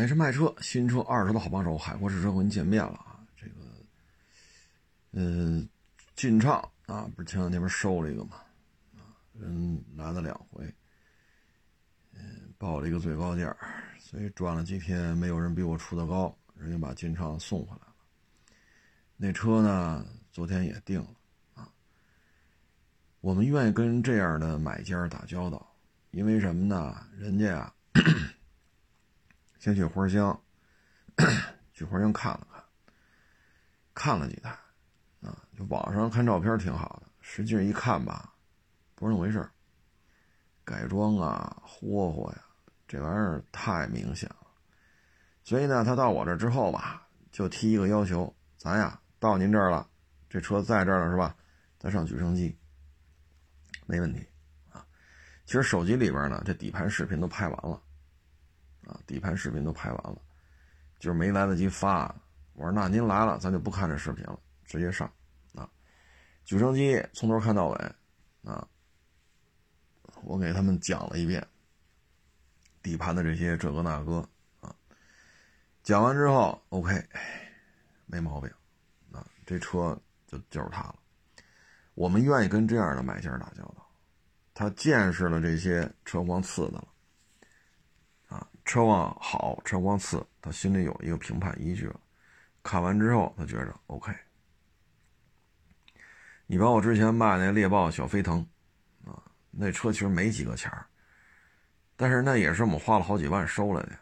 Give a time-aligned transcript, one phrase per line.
[0.00, 3.20] 还是卖车，新车二手的好帮手，海阔试车和您见面了啊！
[3.36, 3.52] 这个，
[5.10, 5.68] 嗯，
[6.16, 8.36] 进畅啊，不是前两天不是收了一个嘛，
[8.96, 10.64] 啊，人来了两回，
[12.14, 13.54] 嗯，报了一个最高价，
[13.98, 17.94] 所以转了几天，没有人比我出的高，人家把进畅送回来了。
[19.18, 21.10] 那车呢，昨天也定了
[21.56, 21.68] 啊。
[23.20, 25.76] 我们愿意跟这样的买家打交道，
[26.12, 27.06] 因为什么呢？
[27.18, 27.74] 人家啊。
[29.60, 30.36] 先去花乡，
[31.74, 32.46] 去花乡看了
[33.94, 34.50] 看，看了几台，
[35.20, 38.34] 啊，就网上看照片挺好的，实际上一看吧，
[38.94, 39.46] 不是那么回事
[40.64, 42.42] 改装啊，霍霍呀，
[42.88, 44.46] 这玩意儿太明显了。
[45.44, 49.86] 所以呢，他到我这之后吧，就提一个要求，咱呀到您这儿了，
[50.30, 51.36] 这车在这儿了是吧？
[51.78, 52.56] 咱上举升机，
[53.84, 54.26] 没问题
[54.70, 54.86] 啊。
[55.44, 57.82] 其实手机里边呢，这底盘视频都拍完了。
[58.90, 60.20] 啊，底盘视频都拍完了，
[60.98, 62.12] 就是没来得及发。
[62.54, 65.08] 我说那您来了，咱就不看这视频了，直接上。
[65.54, 65.70] 啊，
[66.44, 67.94] 举升机从头看到尾，
[68.42, 68.66] 啊，
[70.22, 71.46] 我给他们讲了一遍
[72.82, 74.28] 底盘的这些这个那个
[74.60, 74.74] 啊。
[75.84, 77.00] 讲完之后，OK，
[78.06, 78.50] 没毛病，
[79.12, 80.96] 啊，这车就就是它了。
[81.94, 83.88] 我们愿意跟这样的买家打交道，
[84.52, 86.88] 他见识了这些车况次的了。
[88.70, 91.98] 车况好，车况次，他心里有一个评判依据了。
[92.62, 94.14] 看完之后，他觉着 OK。
[96.46, 98.46] 你把我之前卖那猎豹小飞腾，
[99.04, 100.86] 啊，那车其实没几个钱儿，
[101.96, 103.98] 但是那也是我们花了好几万收来的，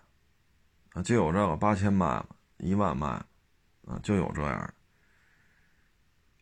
[0.93, 3.27] 啊，就有这个八千卖了，一万卖了，
[3.87, 4.75] 啊，就有这样的。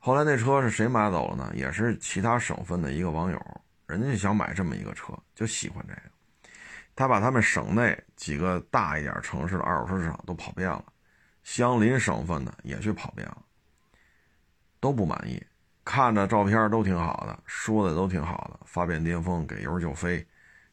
[0.01, 1.53] 后来那车是谁买走了呢？
[1.55, 6.16] 也是其他省份的一个网友，人家就想买这么一个车，就喜欢这个。
[6.97, 10.85] 他把他们省内几个大一点城市的二手车市场都跑遍了，
[11.45, 13.43] 相邻省份的也去跑遍了，
[14.81, 15.41] 都不满意。
[15.85, 20.27] 看着照片都挺好的，说的都挺好的，发变巅峰，给油就飞，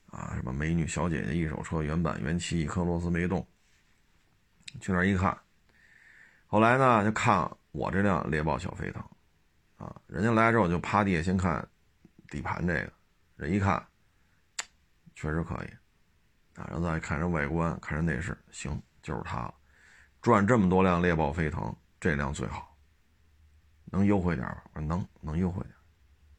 [0.09, 3.46] 啊，什么美女小姐姐一手车原版原漆，一颗螺丝没动。
[4.80, 5.38] 去那一看，
[6.48, 9.03] 后来呢就看我这辆猎豹小飞腾，
[9.78, 11.64] 啊，人家来之后就趴地下先看
[12.30, 12.94] 底盘这个，
[13.36, 13.86] 人一看，
[15.14, 15.83] 确实可以。
[16.56, 19.53] 啊，然后再看人外观，看人内饰，行，就是它了。
[20.22, 22.75] 赚这么多辆猎豹飞腾，这辆最好。
[23.86, 24.63] 能优惠点吧？
[24.74, 25.74] 我说能，能优惠点。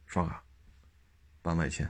[0.05, 0.43] 刷卡，
[1.41, 1.89] 办外签。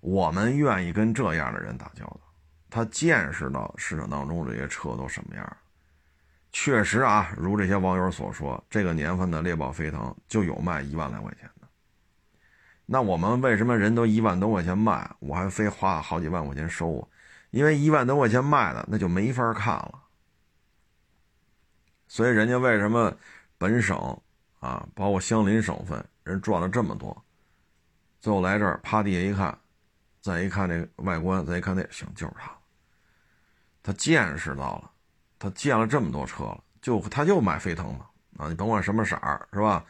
[0.00, 2.20] 我们愿意跟这样的人打交道。
[2.70, 5.56] 他见识到市场当中这些车都什么样。
[6.52, 11.50] 确实啊，如这些网友所说，这个年份的猎豹飞腾就有卖一万来块钱。
[12.92, 17.08] 那我们为什么人都一万多块钱卖，我还非花好几万块钱收啊？
[17.50, 20.02] 因为一万多块钱卖的那就没法看了。
[22.06, 23.10] 所以人家为什么
[23.56, 23.96] 本省
[24.60, 27.16] 啊，包括相邻省份人赚了这么多，
[28.20, 29.58] 最后来这儿趴地下一看，
[30.20, 32.52] 再一看这外观，再一看那行就是他，
[33.82, 34.90] 他见识到了，
[35.38, 38.04] 他见了这么多车了，就他就买飞腾嘛
[38.36, 39.82] 啊，你甭管什么色儿是吧？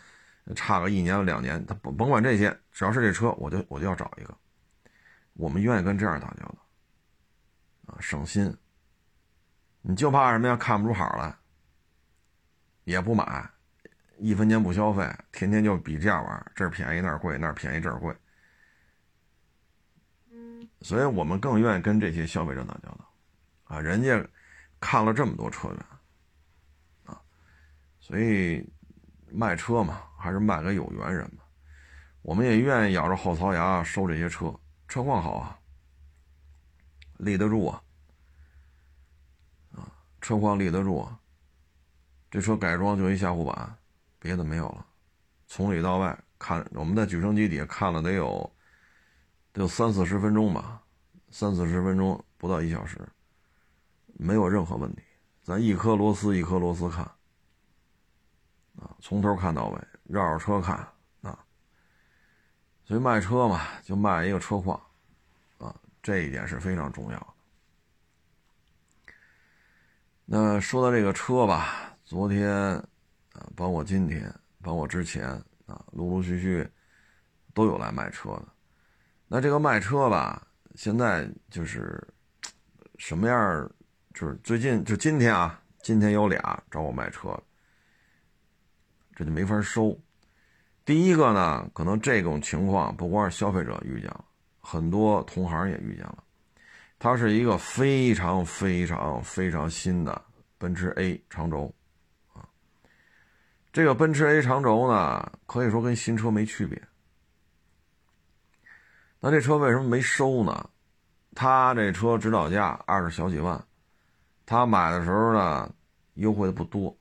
[0.54, 4.36] 差个一年两年，他甭甭管这些，只要是这车，我就我就要找一个。
[5.34, 6.58] 我们愿意跟这样打交道，
[7.86, 8.56] 啊，省心。
[9.82, 10.56] 你就怕什么呀？
[10.56, 11.36] 看不出好来，
[12.84, 13.50] 也不买，
[14.18, 18.16] 一分钱不消费，天天就比价玩，这儿便宜那儿贵，那儿便宜这儿贵。
[20.80, 23.14] 所以我们更愿意跟这些消费者打交道，
[23.64, 24.26] 啊，人家
[24.80, 25.86] 看了这么多车源，
[27.04, 27.20] 啊，
[28.00, 28.66] 所以。
[29.34, 31.41] 卖车嘛，还是卖给有缘人嘛。
[32.22, 34.54] 我们也愿意咬着后槽牙收这些车，
[34.86, 35.58] 车况好啊，
[37.18, 37.82] 立得住啊，
[39.72, 39.90] 啊，
[40.20, 41.18] 车况立得住啊。
[42.30, 43.76] 这车改装就一下护板，
[44.18, 44.86] 别的没有了。
[45.48, 48.50] 从里到外看，我们在举升机底下看了得有，
[49.52, 50.80] 得有三四十分钟吧，
[51.30, 52.98] 三四十分钟不到一小时，
[54.14, 55.02] 没有任何问题。
[55.42, 57.04] 咱一颗螺丝一颗螺丝看。
[58.76, 60.88] 啊，从头看到尾，绕着车看。
[62.92, 64.78] 所以卖车嘛，就卖一个车况，
[65.56, 67.26] 啊，这一点是非常重要的。
[70.26, 74.30] 那说到这个车吧，昨天啊，包括今天，
[74.60, 75.26] 包括之前
[75.64, 76.68] 啊，陆陆续续
[77.54, 78.48] 都有来卖车的。
[79.26, 82.06] 那这个卖车吧，现在就是
[82.98, 83.70] 什么样？
[84.12, 87.34] 就是最近就今天啊，今天有俩找我卖车。
[89.16, 89.98] 这就没法收。
[90.84, 94.24] 第一个呢，可能这种情况不光是消费者遇见了，
[94.60, 96.24] 很多同行也遇见了。
[96.98, 100.22] 它是一个非常非常非常新的
[100.58, 101.72] 奔驰 A 长轴
[102.32, 102.46] 啊。
[103.72, 106.80] 这个奔驰 A 长轴呢，可以说跟新车没区别。
[109.20, 110.68] 那这车为什么没收呢？
[111.34, 113.64] 他这车指导价二十小几万，
[114.44, 115.72] 他买的时候呢，
[116.14, 116.96] 优惠的不多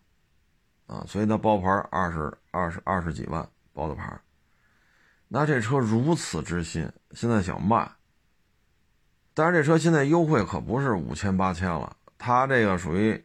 [0.85, 3.47] 啊，所以他包牌二十二十二十几万
[3.81, 4.15] 包的牌。
[5.27, 7.89] 那这车如此之新，现在想卖，
[9.33, 13.23] 但是这车现在优惠可不是五千八千了，它这个属于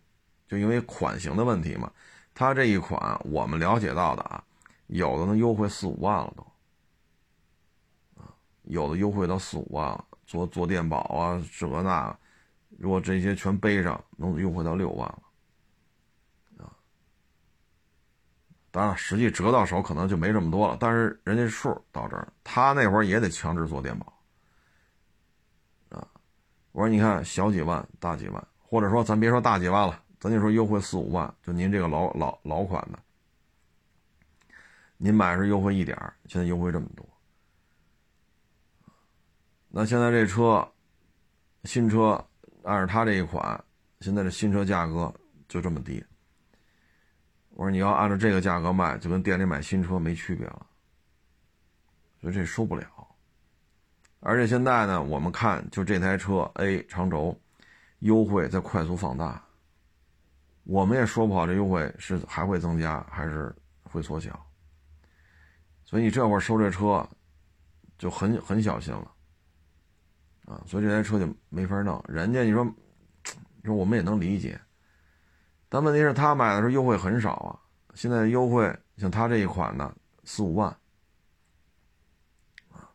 [0.49, 1.93] 就因为款型的问题嘛，
[2.33, 4.43] 它这一款我们了解到的啊，
[4.87, 8.33] 有的能优惠四五万了都，啊，
[8.63, 12.17] 有的优惠到四五万了，做做电保啊，这那，
[12.79, 15.23] 如果这些全背上，能优惠到六万了。
[18.77, 24.07] 当然，实际折到手可能就没这么多了，但是人家数到这儿，他那会儿也得强制做电保
[25.89, 26.07] 啊。
[26.73, 32.99] 我说，你看小几万、大几万，或者说咱别说大几万了，咱就说优惠四五万，就您这个老老老款的，
[34.99, 35.97] 您买是优惠一点
[36.27, 37.09] 现在优惠这么多。
[39.69, 40.71] 那现在这车，
[41.65, 42.23] 新车
[42.63, 43.59] 按照他这一款，
[44.03, 45.11] 现在这新车价格
[45.49, 46.05] 就这么低。
[47.57, 50.67] 我说你要按照这个价格卖，就跟店里买新车没区别了，
[52.21, 52.87] 所以这收不了。
[54.21, 57.35] 而且现在呢，我们看就这台车 A 长轴，
[58.01, 59.43] 优惠在快速放大，
[60.65, 63.55] 我们也说不好这优惠是还会增加还是
[63.85, 64.39] 会缩小。
[65.83, 67.09] 所以你这会儿收这车，
[67.97, 69.11] 就很很小心了，
[70.45, 72.05] 啊，所以这台车就没法弄。
[72.07, 72.63] 人家你说，
[73.63, 74.61] 你说我们也能理解。
[75.69, 77.59] 但问题是，他买的时候优惠很少啊。
[77.95, 80.69] 现在优惠像他这一款呢，四五万，
[82.71, 82.89] 啊，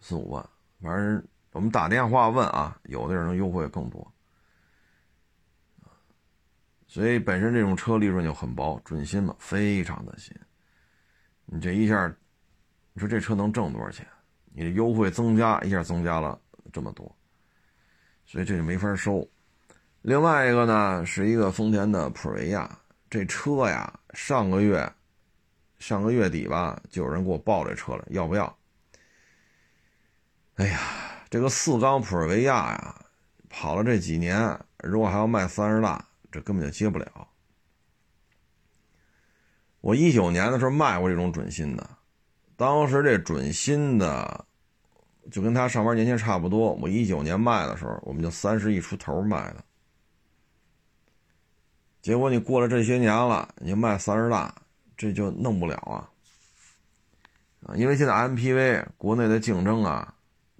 [0.00, 0.48] 四五万。
[0.80, 1.22] 反正
[1.52, 4.12] 我们打电话问啊，有的人优惠更多，
[6.86, 10.34] 所以本身这种车利润就很薄，准新嘛，非常的新。
[11.44, 12.06] 你这一下，
[12.92, 14.06] 你说这车能挣多少钱？
[14.52, 16.40] 你的优惠增加一下，增加了
[16.72, 17.14] 这么多，
[18.24, 19.28] 所以这就没法收。
[20.06, 22.78] 另外一个呢，是一个丰田的普维亚，
[23.10, 24.88] 这车呀，上个月，
[25.80, 28.56] 上个月底吧，就有人给我报这车了，要不要？
[30.54, 30.80] 哎呀，
[31.28, 32.94] 这个四缸普维亚呀，
[33.48, 37.26] 跑了这几年，如果还要卖三十大，这根本就接不了。
[39.80, 41.84] 我一九年的时候卖过这种准新的，
[42.56, 44.46] 当时这准新的
[45.32, 49.64] 就跟他上班年限差不多，我一九年卖的时候，我们就三十亿出头卖的。
[52.06, 54.54] 结果你过了这些年了，你卖三十大，
[54.96, 56.06] 这就弄不了啊！
[57.66, 60.14] 啊，因为现在 MPV 国内的竞争啊，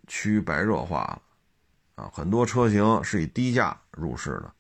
[0.09, 4.53] 趋于白热化了，啊，很多车型是以低价入市的。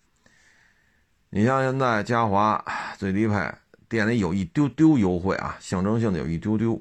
[1.30, 2.64] 你像现在嘉华
[2.96, 3.52] 最低配
[3.88, 6.80] 店里有一丢丢优惠啊，象征性的有一丢丢，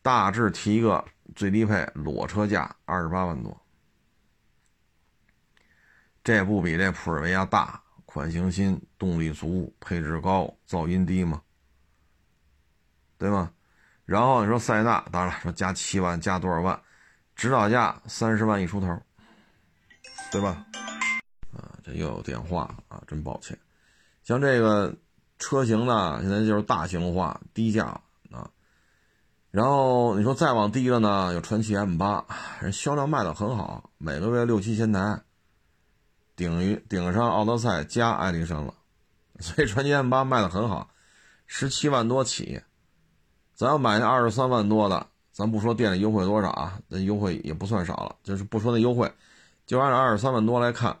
[0.00, 1.04] 大致提一个
[1.34, 3.54] 最低配裸车价二十八万多，
[6.24, 7.82] 这不比这普尔维亚大？
[8.16, 11.42] 款型新，动力足，配置高，噪音低吗？
[13.18, 13.52] 对吗？
[14.06, 16.80] 然后你说塞纳，当然了，说加七万，加多少万？
[17.34, 18.98] 指导价三十万一出头，
[20.32, 20.64] 对吧？
[21.52, 23.58] 啊，这又有电话啊，真抱歉。
[24.22, 24.96] 像这个
[25.38, 28.50] 车型呢，现在就是大型化，低价啊。
[29.50, 32.24] 然后你说再往低了呢，有传祺 M 八，
[32.62, 35.20] 人销量卖的很好，每个月六七千台。
[36.36, 38.74] 顶于顶上奥德赛加艾力绅了，
[39.40, 40.90] 所以传祺 M 八卖的很好，
[41.46, 42.60] 十七万多起。
[43.54, 48.14] 咱要买那二十三万多的，咱不说店里优惠多少啊，那优惠也不算少了。
[48.22, 49.10] 就是不说那优惠，
[49.64, 50.94] 就按照二十三万多来看，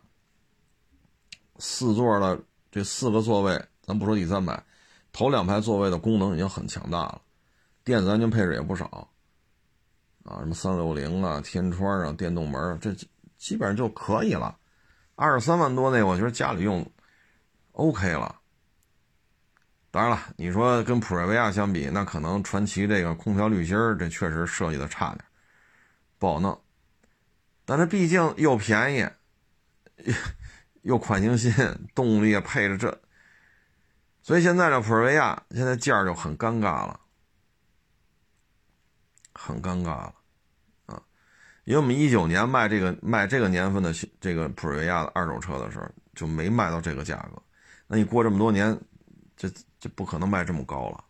[1.58, 2.40] 四座的
[2.70, 4.64] 这四个座位，咱不说第三排，
[5.12, 7.20] 头两排座位的功能已经很强大了，
[7.84, 8.86] 电子安全配置也不少，
[10.24, 12.94] 啊，什么三六零啊、天窗啊、电动门，这
[13.36, 14.56] 基本上就可以了。
[15.16, 16.88] 二十三万多那，我觉得家里用
[17.72, 18.36] ，OK 了。
[19.90, 25.24] 当然了，你说跟普锐维亚相比，那可能传奇这个空调滤芯，这确实设计的差点，
[26.18, 26.62] 不好弄。
[27.64, 30.14] 但是毕竟又便宜，
[30.82, 31.50] 又款型新，
[31.94, 33.00] 动力也配着这，
[34.20, 37.00] 所以现在这普锐维亚现在价就很尴尬了，
[39.32, 40.14] 很尴尬了。
[41.66, 47.42] 因为我们一九年卖这个卖这个年份的这个普锐亚的二手车的时候，就没卖到这个价格。
[47.88, 48.78] 那你过这么多年，
[49.36, 51.04] 这这不可能卖这么高了，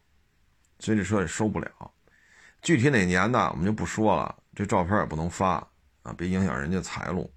[0.79, 1.71] 所以这车也收不了。
[2.63, 5.57] 具体哪年的我们就不说了，这照片也不能发
[6.03, 7.31] 啊，别影响人家财路。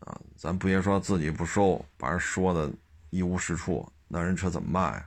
[0.00, 2.72] 啊，咱不别说自己不收，把人说的
[3.10, 5.06] 一无是处，那人车怎么卖啊？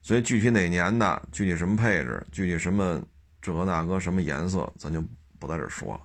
[0.00, 3.02] 所以具体哪年的，具体什么配置，具体什么
[3.42, 5.04] 这个那个什么颜色，咱就
[5.38, 6.00] 不在这说了。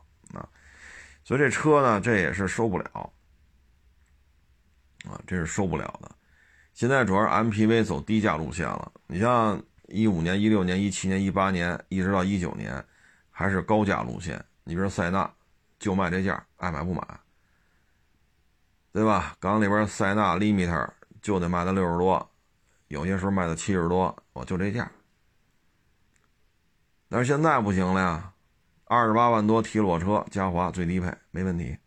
[1.28, 3.12] 所以这车呢，这也是收不了
[5.04, 6.10] 啊，这是收不了的。
[6.74, 12.82] 现在主要是 MPV 走低价路线了，你像一五年、一六年、一七年、一八年，一直到一九年，
[13.30, 14.42] 还是高价路线。
[14.64, 15.30] 你比如塞纳，
[15.78, 17.06] 就卖这价，爱买不买。
[18.94, 19.36] 对吧？
[19.38, 20.90] 港里边塞纳 Limiter
[21.22, 22.32] 就得卖到六十多，
[22.88, 24.90] 有些时候卖到七十多，我就这价。
[27.10, 28.32] 但是现在不行了呀，
[28.88, 31.78] 二十八万多提裸车，嘉华最低配没问题。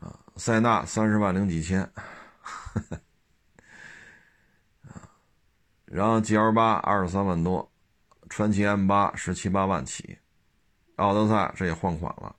[0.00, 1.82] 啊，塞纳三十万零几千，
[4.82, 5.10] 啊，
[5.86, 7.70] 然后 GL 八二十三万多，
[8.28, 10.18] 传祺 M 八十七八万起，
[10.96, 12.34] 奥德赛这也换款了，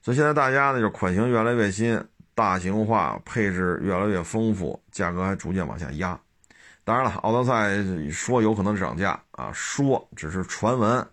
[0.00, 2.02] 所以现在大家呢就款型越来越新。
[2.32, 6.18] 大型化，配置越来越丰富，价格还逐渐往下压。
[6.84, 7.76] 当然了，奥德赛
[8.10, 11.06] 说有可能涨价啊，说只是传闻，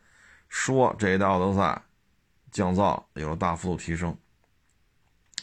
[0.57, 1.79] 说这一代奥德赛
[2.51, 4.17] 降噪有了大幅度提升，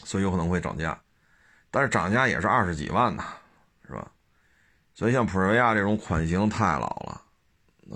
[0.03, 1.01] 所以有可能会涨价。
[1.71, 3.23] 但是涨价也是二十几万呢，
[3.87, 4.11] 是吧？
[4.93, 7.21] 所以像普锐亚这种款型太老了，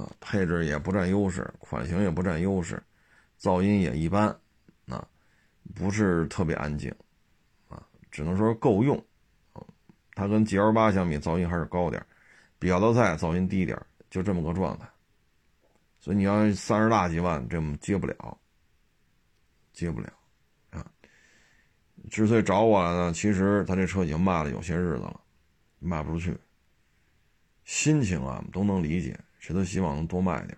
[0.01, 2.81] 啊，配置也不占优势，款型也不占优势，
[3.39, 4.27] 噪音也一般，
[4.87, 5.05] 啊，
[5.75, 6.89] 不是特别安静。
[7.67, 9.05] 啊只能说够用，
[10.15, 12.03] 它跟 G L 八相比，噪音还是高点
[12.57, 13.77] 比奥德赛噪音低点
[14.09, 14.87] 就这么个状态。
[15.99, 18.37] 所以你要三十大几万，这么接不了，
[19.73, 20.11] 接不了
[20.71, 20.85] 啊。
[22.09, 25.19] 之所以找我来呢，其实他这车已经卖了有些日子了，
[25.79, 26.37] 卖不出去。
[27.65, 30.57] 心情啊，都能理解，谁都希望能多卖点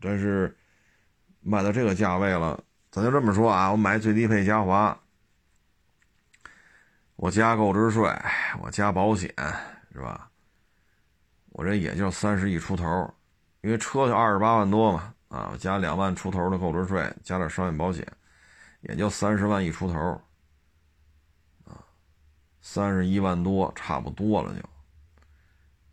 [0.00, 0.56] 但是
[1.40, 4.96] 卖到这个价位了，咱就这么说啊，我买最低配嘉华。
[7.16, 8.10] 我加购置税，
[8.62, 9.28] 我加保险，
[9.92, 10.30] 是吧？
[11.50, 13.12] 我这也就三十亿出头，
[13.62, 18.06] 因为车就二十八万多嘛，啊，加两万出头的购置税，加点商业保险，
[18.80, 19.98] 也就三十万一出头，
[21.64, 21.84] 啊，
[22.60, 24.60] 三十一万多差不多了就。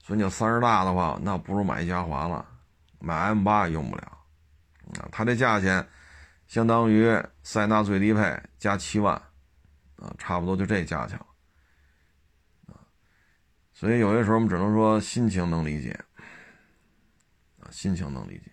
[0.01, 2.45] 所以你要三十大的话，那不如买一嘉华了，
[2.99, 4.03] 买 M 八也用不了，
[4.99, 5.87] 啊，它这价钱
[6.47, 9.21] 相当于塞纳最低配加七万。
[9.99, 11.25] 啊，差不多就这价钱了，
[12.67, 12.77] 啊，
[13.73, 15.99] 所以有些时候我们只能说心情能理解，
[17.77, 18.51] 心情能理解。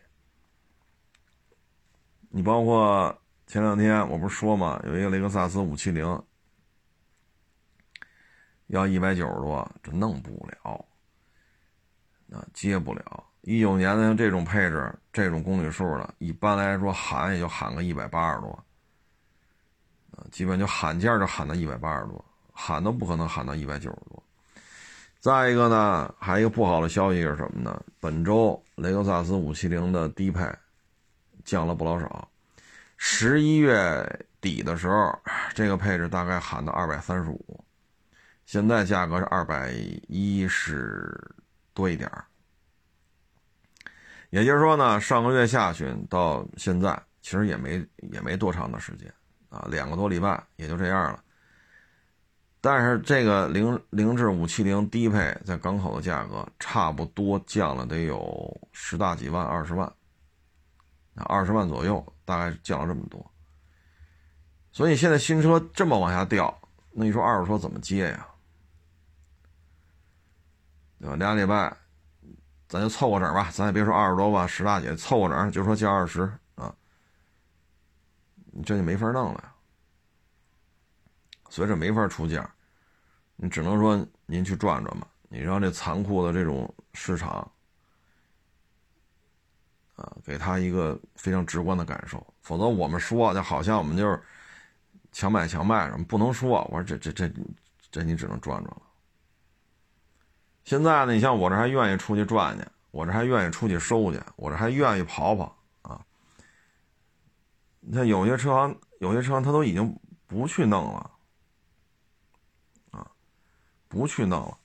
[2.29, 6.23] 你包括前两天我不是说嘛，有一个雷克萨斯五七零
[8.67, 10.85] 要一百九十多，这弄不了，
[12.33, 13.25] 啊，接不了。
[13.41, 18.67] 一九年的像这种配置、这种公里数的，一般来说喊也就喊个一百八十多。
[20.31, 24.23] 基本就喊价就喊到一百八十多，喊都不可能喊到一百九十多。
[25.25, 27.83] 再一个呢，还有一个不好的消息是什么呢？
[27.99, 30.47] 本周雷克萨斯五七零的低配
[31.47, 32.29] 降了不老少，
[32.99, 34.07] 十一月
[34.39, 35.19] 底的时候，
[35.55, 37.65] 这个配置大概喊到二百三十五，
[38.45, 39.73] 现在价格是二百
[40.09, 41.19] 一十
[41.73, 42.23] 多一点儿
[44.29, 49.11] 也就是说呢，上个月下旬到现在，其实也没也没多长的时间。
[49.49, 51.24] 啊，两个多礼拜也就这样了。
[52.65, 59.93] 但是这个零零至五七零低配在港口的价格差不多降了得有十大几万、二十万，
[61.27, 63.31] 二十万左右，大概降了这么多。
[64.73, 66.59] 所以现在新车这么往下掉，
[66.93, 68.27] 那你说二手车怎么接呀？
[70.99, 71.17] 对吧？
[71.17, 71.77] 俩礼拜，
[72.67, 76.23] 咱就凑合整吧，咱也别说二十多万、十大几，凑合整，就说降二十
[76.55, 76.75] 啊。
[78.53, 79.53] 你这就没法弄了呀，
[81.51, 82.54] 所以这没法出价，
[83.37, 87.51] 你只能说您去转转吧，你让这残酷的这种市场
[89.97, 94.23] 啊，给他一个非常直观的感受，否则我们说就好像我们就是
[95.13, 96.63] 强买强卖什么，不能说。
[96.71, 97.33] 我说这这这
[97.91, 98.83] 这你只能转转了。
[100.65, 106.01] 现在呢，你像我这还愿意出去转去，我这还愿意出去收去，我这还愿意跑跑啊。
[107.81, 111.11] 你看有些车行，有些车行他都已经不去弄了，
[113.95, 114.59] 不去弄了，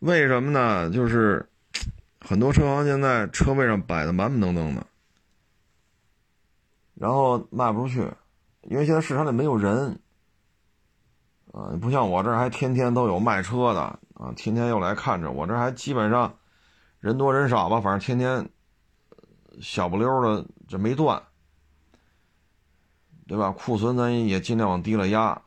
[0.00, 0.90] 为什么呢？
[0.90, 1.48] 就是
[2.20, 4.86] 很多车行现在车位上摆的满满登登的，
[6.94, 8.12] 然后卖不出去，
[8.62, 9.98] 因为现在市场里没有人，
[11.52, 13.80] 啊，不像我这儿还天天都有卖车的
[14.14, 16.36] 啊，天天又来看着，我这还基本上
[16.98, 18.50] 人多人少吧，反正天天
[19.60, 21.22] 小不溜的这没断。
[23.26, 23.50] 对吧？
[23.52, 25.40] 库存咱也尽量往低了压，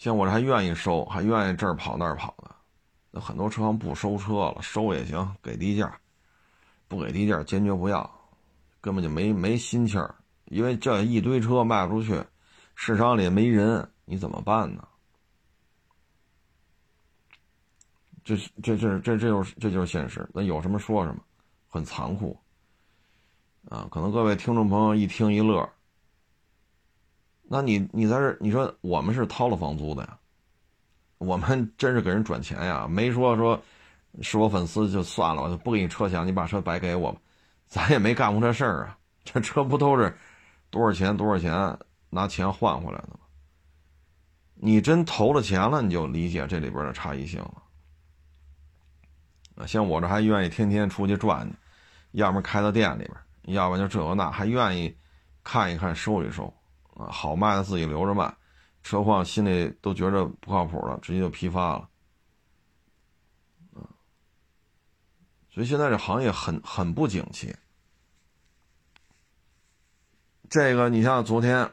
[0.00, 2.50] 像我这还愿意收，还愿意这儿跑那儿跑的。
[3.10, 5.94] 那很多车行不收车了，收也行，给低价，
[6.88, 8.10] 不给低价坚决不要，
[8.80, 10.14] 根本就没没心气儿。
[10.46, 12.24] 因为这一堆车卖不出去，
[12.74, 14.88] 市场里没人，你怎么办呢？
[18.24, 20.26] 这这这这这就是这就是现实。
[20.32, 21.20] 那有什么说什么，
[21.68, 22.34] 很残酷
[23.68, 23.86] 啊！
[23.90, 25.70] 可能各位听众朋友一听一乐。
[27.52, 30.16] 那你你在这，你说我们是掏了房租的呀？
[31.18, 33.60] 我们真是给人转钱呀，没说说
[34.22, 37.20] 是我粉丝就算了，我就不给你车钱，你把车白给我吧。
[37.66, 40.16] 咱也没干过这事儿啊，这车不都是
[40.70, 41.76] 多少钱多少钱
[42.08, 43.18] 拿钱换回来的吗？
[44.54, 47.54] 你真投了钱了，你就理解这里边的差异性了。
[49.66, 51.56] 像我这还愿意天天出去转去，
[52.12, 54.96] 要么开到店里边，要不然就这个那，还愿意
[55.42, 56.54] 看一看收一收。
[57.00, 58.36] 啊，好卖的自己留着卖，
[58.82, 61.88] 车况心里都觉着不靠谱了，直接就批发了。
[65.52, 67.54] 所以现在这行业很很不景气。
[70.48, 71.68] 这个你像昨天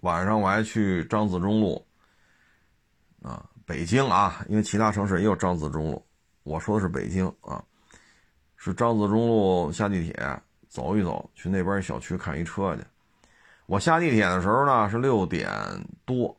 [0.00, 1.86] 晚上我还去张自忠路，
[3.22, 6.04] 啊，北京啊，因为其他城市也有张自忠路，
[6.42, 7.64] 我说的是北京啊，
[8.56, 12.82] 是张自忠路下地铁走一走，去那边小区看一车去。
[13.72, 15.50] 我下地铁的时候呢是六点
[16.04, 16.36] 多，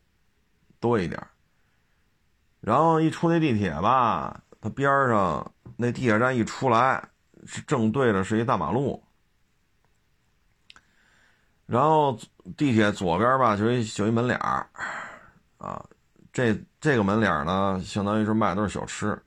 [0.79, 1.19] 多一点
[2.61, 7.03] 然后一出那地铁吧，它边上那地铁站一出来，
[7.47, 9.03] 是正对着是一大马路。
[11.65, 12.15] 然后
[12.55, 14.67] 地铁左边吧就一就一门脸儿
[15.57, 15.83] 啊，
[16.31, 19.19] 这这个门脸呢相当于是卖的都是小吃。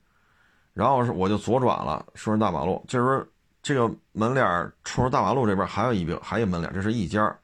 [0.73, 3.29] 然后是我就左转了，顺着大马路，就是
[3.61, 7.37] 这个门脸冲着大马路这边还有一个还有门脸，这是一家。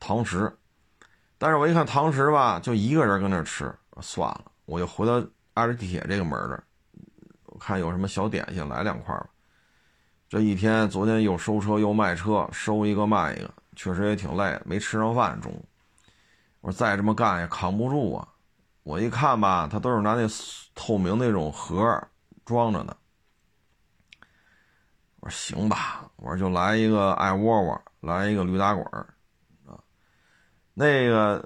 [0.00, 0.52] 堂食，
[1.38, 6.64] 但是我一看堂食吧，就一个人跟那吃，算了，我就回到挨着地铁这个门这儿，
[7.46, 9.28] 我看有什么小点心，来两块吧。
[10.28, 15.40] 这一天，昨天又收车又卖车，收一个卖一个，确实也挺累，没吃上饭。
[15.40, 15.64] 中午，
[16.60, 18.28] 我说再这么干也扛不住啊。
[18.82, 20.28] 我一看吧，他都是拿那
[20.74, 22.02] 透明那种盒
[22.44, 22.96] 装着的。
[25.20, 29.06] 我说行吧，我说就来一个爱窝窝，来一个驴打滚儿。
[30.80, 31.44] 那个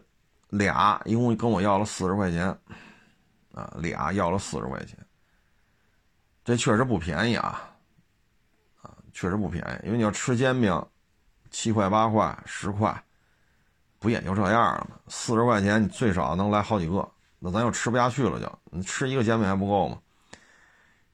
[0.50, 2.46] 俩一共跟我要了四十块钱，
[3.54, 4.98] 啊，俩要了四十块钱，
[6.44, 7.66] 这确实不便宜啊，
[8.82, 9.86] 啊，确实不便宜。
[9.86, 10.86] 因为你要吃煎饼，
[11.50, 12.94] 七块八块十块，
[13.98, 14.98] 不也就这样了吗？
[15.08, 19.98] 四十块钱你最少能来好几个，那咱又吃不下去了，就你吃一个煎饼还不够吗？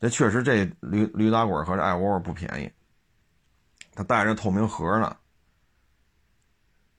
[0.01, 2.69] 这确实这驴驴打滚和这爱窝窝不便宜，
[3.95, 5.17] 它带着透明盒呢。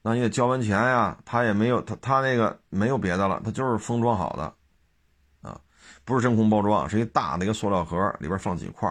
[0.10, 5.62] 那你得交完钱呀，他也没有他他那个没有别的了，他就是封装好的，啊，
[6.04, 8.90] 不是真空包装，是一大的一个塑料盒，里边放几块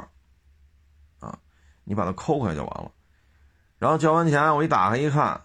[1.19, 1.37] 啊，
[1.83, 2.93] 你把它抠开就完了。
[3.79, 5.41] 然后交完钱，我一打开一看，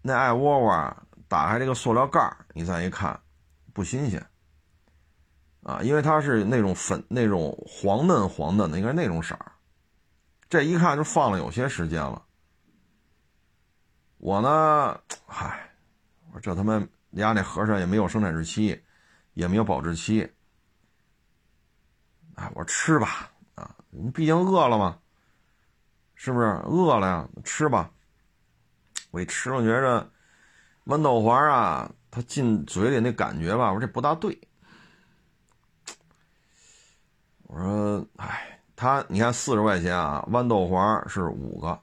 [0.00, 0.96] 那爱窝窝
[1.28, 3.20] 打开这个塑料盖你再一看，
[3.74, 4.26] 不新鲜，
[5.62, 9.52] 啊，因为它是那种粉那种黄嫩黄嫩的，应该是那种色儿，
[10.48, 12.22] 这一看就放了有些时间了。
[14.20, 15.72] 我呢，嗨，
[16.28, 16.78] 我说这他妈
[17.16, 18.78] 家那盒上也没有生产日期，
[19.32, 20.30] 也没有保质期，
[22.34, 24.98] 哎，我说吃吧，啊，你毕竟饿了嘛，
[26.14, 27.28] 是不是饿了呀？
[27.44, 27.90] 吃吧。
[29.10, 30.12] 我一吃，我觉着
[30.84, 34.38] 豌豆黄啊，它进嘴里那感觉吧，我说这不大对。
[37.44, 41.80] 我说，哎，它你看四十块钱啊，豌豆黄是五个。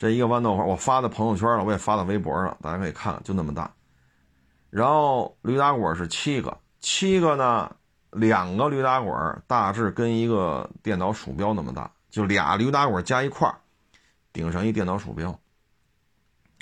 [0.00, 3.70] 这一个豌豆花，我发到朋友圈了，我也发到微博上，大家可以看，就那么大。
[4.70, 7.70] 然后驴打滚是七个，七个呢，
[8.12, 13.54] 两个驴打滚大致跟一个电脑鼠标那么大，就俩驴打滚加一块
[14.32, 15.38] 顶上一电脑鼠标。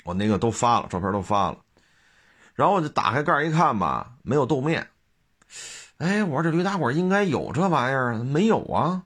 [0.03, 1.59] 我那个都发了，照片都发了。
[2.55, 4.85] 然后我就打开盖一看吧，没有豆面。
[5.99, 9.03] 哎，我说这驴打滚应该有这玩意儿，没有啊？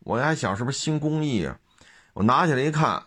[0.00, 1.56] 我还想是不是新工艺啊？
[2.14, 3.04] 我拿起来一看。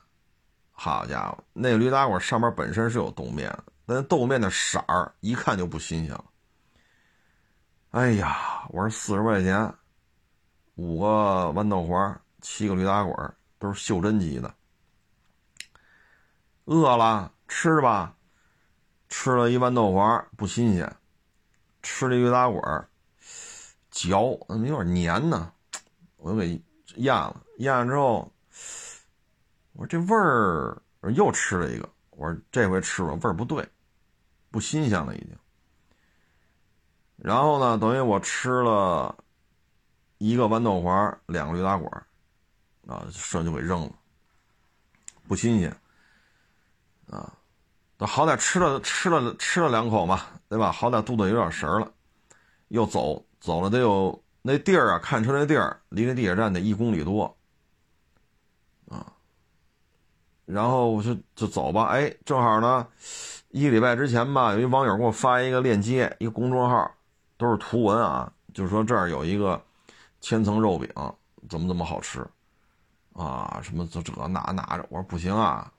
[0.80, 6.26] 好家伙，那驴打滚上面本身是有豆面的，那豆面的色儿一看就不新鲜了。
[7.90, 9.74] 哎呀，我说四十块钱，
[10.76, 14.54] 五个豌豆黄，七个驴打滚，都是袖珍级的。
[16.66, 18.16] 饿了吃吧，
[19.10, 20.96] 吃了一豌豆黄不新鲜，
[21.82, 22.62] 吃了驴打滚，
[23.90, 25.52] 嚼怎么有点黏呢？
[26.18, 26.62] 我就给
[26.98, 28.32] 咽了，咽了之后。
[29.78, 30.82] 我说这味儿，
[31.14, 31.88] 又吃了一个。
[32.10, 33.64] 我说这回吃了味儿不对，
[34.50, 35.38] 不新鲜了已经。
[37.16, 39.16] 然后呢，等于我吃了
[40.18, 41.88] 一个豌豆黄，两个驴打滚
[42.88, 43.92] 啊，剩就给扔了，
[45.28, 45.70] 不新鲜
[47.08, 47.32] 啊。
[48.00, 50.72] 好歹吃了吃了吃了两口嘛，对吧？
[50.72, 51.94] 好歹肚子有点神了，
[52.70, 57.38] 又走走了得有那地儿啊，看车那地儿离那地铁站得一公里多
[58.90, 59.14] 啊。
[60.48, 62.88] 然后我就就走吧，哎，正好呢，
[63.50, 66.90] 一礼拜之前吧，有一网友给我发一个链接，一个公众号，
[67.36, 69.62] 都是图文啊，就是说这儿有一个
[70.22, 70.90] 千层肉饼，
[71.50, 72.26] 怎么怎么好吃，
[73.12, 75.70] 啊，什么这这那那的，我说不行啊，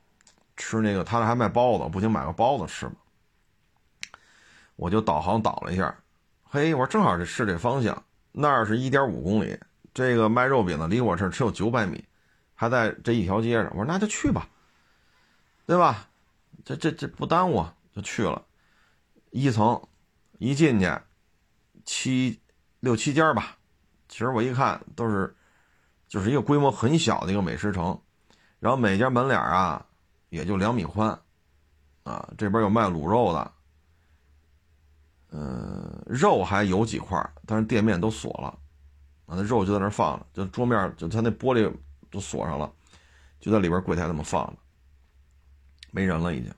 [0.54, 2.96] 吃那个他那还卖包子，不行买个包子吃吧。
[4.76, 5.96] 我就导航导了一下，
[6.44, 9.58] 嘿，我说正好这是这方向，那儿是一点五公里，
[9.94, 12.04] 这个卖肉饼的离我这儿只有九百米，
[12.54, 14.46] 还在这一条街上，我说那就去吧。
[15.68, 16.08] 对吧？
[16.64, 18.42] 这这这不耽误，就去了。
[19.32, 19.78] 一层
[20.38, 20.90] 一进去，
[21.84, 22.40] 七
[22.80, 23.58] 六七家吧。
[24.08, 25.36] 其实我一看都是，
[26.08, 28.00] 就是一个规模很小的一个美食城。
[28.60, 29.84] 然后每家门脸啊，
[30.30, 31.10] 也就两米宽。
[32.02, 33.52] 啊，这边有卖卤肉的，
[35.32, 38.58] 嗯，肉还有几块，但是店面都锁了。
[39.26, 41.70] 啊，那肉就在那放着，就桌面就他那玻璃
[42.10, 42.72] 都锁上了，
[43.38, 44.56] 就在里边柜台那么放着。
[45.90, 46.52] 没人了已经，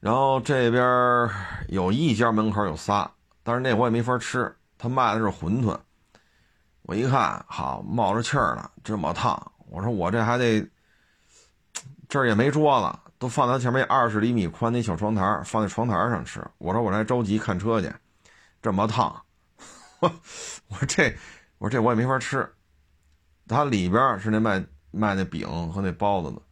[0.00, 1.28] 然后这边
[1.68, 3.10] 有一家门口有仨，
[3.42, 5.78] 但是那我也没法吃，他卖的是馄饨。
[6.82, 9.52] 我一看，好冒着气儿呢，这么烫。
[9.68, 10.68] 我说我这还得，
[12.08, 16.44] 这儿也没桌子，都放在前面二十厘米宽那小窗台，放在窗台上吃。
[16.58, 17.92] 我说我这着急看车去，
[18.60, 19.22] 这么烫，
[20.00, 20.12] 我
[20.68, 21.16] 我说这
[21.58, 22.52] 我说这我也没法吃。
[23.46, 26.42] 它里边是那卖卖那饼和那包子的。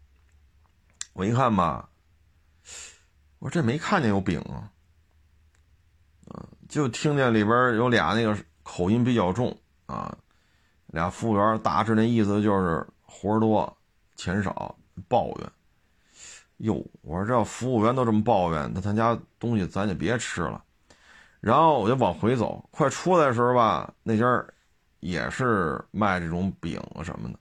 [1.12, 1.88] 我一看吧，
[3.38, 4.70] 我这没看见有饼啊，
[6.26, 10.16] 嗯，就听见里边有俩那个口音比较重啊，
[10.86, 13.76] 俩服务员大致那意思就是活多
[14.16, 14.74] 钱少
[15.08, 15.52] 抱怨。
[16.58, 20.62] 哟，我说这服务员都这么抱怨，那他家东西咱就别吃了。
[21.40, 24.44] 然后我就往回走，快出来的时候吧，那家
[25.00, 27.38] 也是卖这种饼什么的。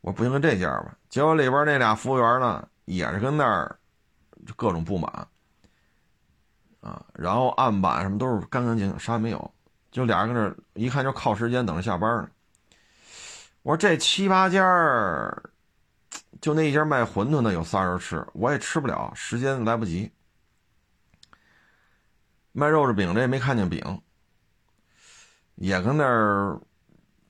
[0.00, 0.96] 我说不行，跟这家吧。
[1.08, 2.66] 结果里边那俩服务员呢？
[2.86, 3.78] 也是跟那儿
[4.56, 5.28] 各种不满
[6.80, 9.54] 啊，然后案板什么都是干干净净，啥也没有，
[9.90, 12.30] 就俩人跟那一看就靠时间等着下班呢。
[13.62, 14.62] 我说这七八家，
[16.40, 20.10] 就那一家卖馄饨的有仨人吃，我也吃不了，时间来不及。
[22.52, 24.00] 卖肉饼的也没看见饼，
[25.56, 26.60] 也跟那儿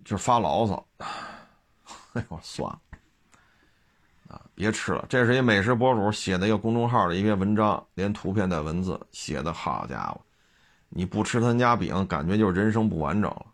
[0.05, 0.87] 就发牢骚。
[2.13, 2.81] 哎呦，算了。
[4.57, 5.05] 别吃了！
[5.07, 10.21] 这是一美食博主写的一个公众号的一篇文章，连图片带文字写的，好家伙！
[10.89, 13.47] 你不吃他家饼，感觉就是人生不完整了。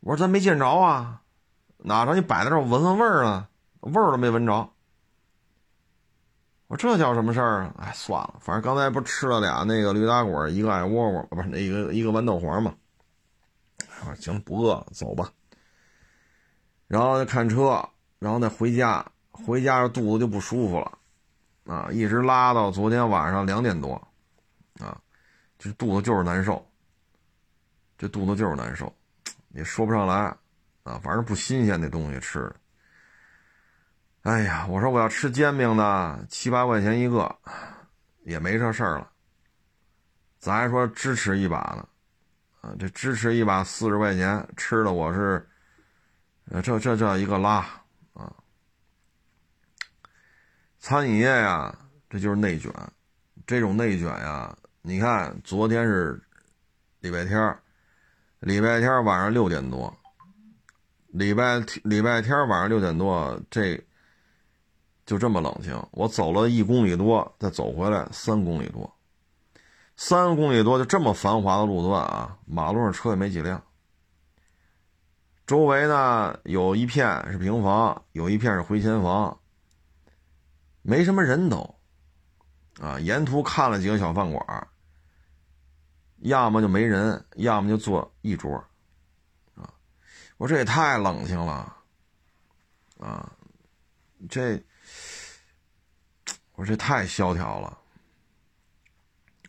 [0.00, 1.20] 我说咱没见着啊，
[1.76, 3.46] 哪着你摆在这闻闻味儿啊，
[3.80, 4.70] 味儿都没闻着。
[6.68, 7.74] 我说这叫什么事儿啊？
[7.76, 12.74] 哎，算了，反正刚才不吃了俩那个驴打滚，一个矮窝窝，不是那一个一个豌豆黄嘛。
[14.00, 15.30] 我说行，不饿，走吧。
[16.86, 17.86] 然后再看车，
[18.18, 19.04] 然后再回家。
[19.46, 20.98] 回家这肚子就不舒服了，
[21.64, 23.94] 啊，一直拉到昨天晚上两点多，
[24.78, 25.00] 啊，
[25.58, 26.64] 这肚子就是难受，
[27.96, 28.92] 这肚子就是难受，
[29.50, 30.14] 也说不上来，
[30.82, 32.56] 啊，反正不新鲜那东西吃的。
[34.22, 37.34] 哎呀，我说我要吃煎饼呢，七八块钱一个，
[38.24, 39.08] 也没这事儿了。
[40.38, 41.88] 咱还说支持一把呢，
[42.60, 45.48] 啊，这支持一把四十块钱吃的我是，
[46.62, 47.64] 这这这一个拉。
[50.78, 51.76] 餐饮业呀，
[52.08, 52.72] 这就是内卷。
[53.46, 56.20] 这种内卷呀，你看，昨天是
[57.00, 57.58] 礼拜天
[58.40, 59.92] 礼拜天晚上六点多，
[61.08, 63.82] 礼拜礼拜天晚上六点多，这
[65.06, 65.82] 就这么冷清。
[65.92, 68.94] 我走了一公里多，再走回来三公里多，
[69.96, 73.62] 三公里多就这么繁华的路段啊，马路上车也没几辆。
[75.46, 79.38] 周围呢，有一片是平房，有一片是回迁房。
[80.88, 81.78] 没什么人都，
[82.80, 84.68] 啊，沿途看了几个小饭馆，
[86.20, 88.56] 要么就没人，要么就坐一桌，
[89.54, 89.68] 啊，
[90.38, 91.76] 我这也太冷清了，
[92.98, 93.30] 啊，
[94.30, 94.58] 这，
[96.54, 97.78] 我这太萧条了。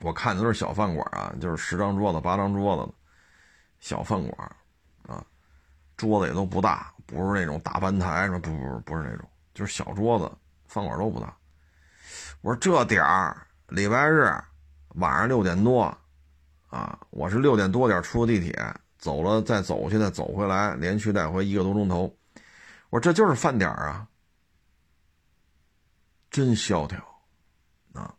[0.02, 2.94] 我看的都是小饭馆啊，就是十张桌子、八张桌子
[3.80, 4.56] 小饭馆，
[5.08, 5.26] 啊，
[5.96, 10.30] 桌子也都不大，不是那种大班台什么，不不不是那种，就是小桌子。
[10.70, 11.36] 饭馆都不大，
[12.42, 14.32] 我说这点儿礼拜日
[14.90, 15.86] 晚上六点多，
[16.68, 22.16] 啊，我是六点多点出的地铁，走了再走去再走回来，连去带回一个多钟头。
[22.92, 24.08] 我说这就是饭点啊，
[26.30, 26.98] 真萧条
[27.94, 28.14] 啊！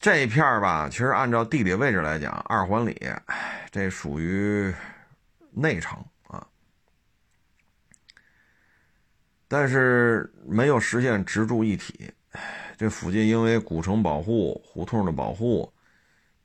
[0.00, 2.98] 这一片吧，其实按照地理位置来讲，二环里，
[3.70, 4.74] 这属于
[5.50, 6.46] 内城啊，
[9.48, 12.12] 但是没有实现直住一体。
[12.76, 15.72] 这附近因为古城保护、胡同的保护，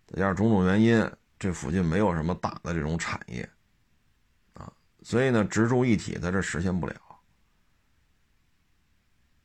[0.07, 3.47] 再加上种种原因，这附近没有什么大的这种产业，
[4.53, 4.71] 啊，
[5.03, 6.95] 所以呢，直住一体在这实现不了。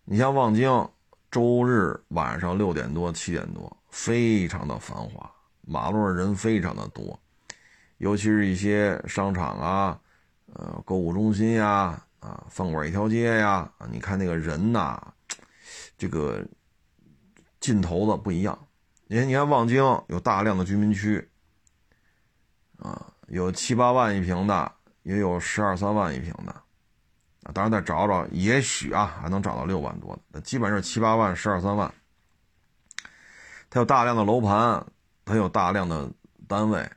[0.05, 0.89] 你像望京，
[1.31, 5.31] 周日晚上六点多、七点多，非常的繁华，
[5.67, 7.21] 马路上人非常的多，
[7.99, 10.01] 尤其是一些商场啊、
[10.55, 15.01] 呃购物中心呀、啊饭馆一条街呀，啊，你看那个人呐，
[15.97, 16.47] 这个。
[17.61, 18.57] 尽头的不一样，
[19.09, 21.29] 你看，你看望京有大量的居民区，
[22.79, 26.53] 啊，有七八万一平的，也有十二三万一平的，
[27.43, 31.93] 啊，当然再找找，也许啊还能找到六万多的，那基本上是七八万、十二三万。
[33.69, 34.87] 它有大量的楼盘，
[35.25, 36.09] 它有大量的
[36.47, 36.89] 单位，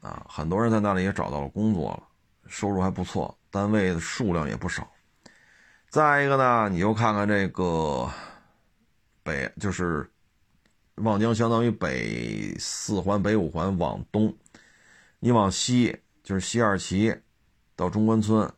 [0.00, 2.02] 啊，很多人在那里也找到了工作了，
[2.48, 4.90] 收入还不错，单位的数量也不少。
[5.88, 8.10] 再一个呢，你就看看这个。
[9.22, 10.08] 北就是
[10.98, 14.32] 望京，相当于北四环、北五环往东，
[15.18, 17.12] 你往西就是西二旗
[17.74, 18.48] 到中关村，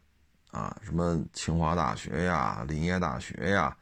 [0.50, 3.74] 啊，什么清华大学呀、林业大学呀，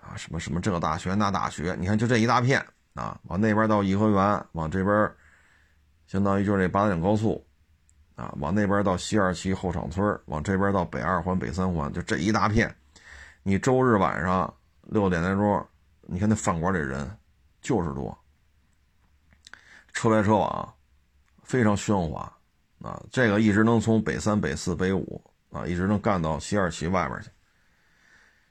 [0.00, 2.60] 啊，什么什么这个大学那大学，你看就这一大片
[2.94, 5.12] 啊，往那边到颐和园，往这边
[6.08, 7.46] 相当于就是这八达岭高速，
[8.20, 12.74] 啊，往那边到西二旗后厂村，往这边到北二环、北三环，就这一大片，
[13.42, 14.52] 你周日晚上
[14.82, 15.66] 六点来钟。
[16.02, 17.08] 你看那饭馆里人
[17.62, 18.18] 就是多，
[19.92, 20.74] 车来车往，
[21.44, 22.30] 非常喧哗
[22.82, 23.00] 啊！
[23.12, 27.30] 这个一直能从北三、北四、北五啊，一直能干到西二旗外边去。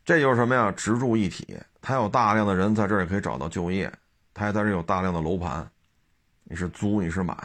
[0.05, 0.71] 这就是什么呀？
[0.71, 3.91] 直住一体，它有大量的人在这儿也可以找到就业，
[4.33, 5.69] 它也在这有大量的楼盘，
[6.45, 7.35] 你是租你是买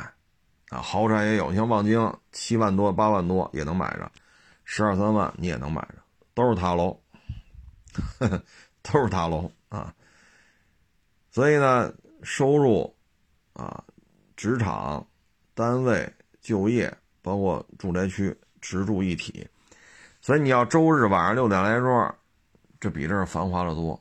[0.74, 0.82] 啊？
[0.82, 4.10] 豪宅也有，像望京七万多、八万多也能买着，
[4.64, 5.94] 十二三万你也能买着，
[6.34, 7.00] 都是塔楼，
[8.82, 9.94] 都是塔楼啊！
[11.30, 12.94] 所以呢，收入，
[13.52, 13.84] 啊，
[14.36, 15.06] 职场、
[15.54, 19.46] 单位、就业，包括住宅区，直住一体。
[20.20, 22.14] 所以你要周日晚上六点来钟，
[22.80, 24.00] 这比这儿繁华的多，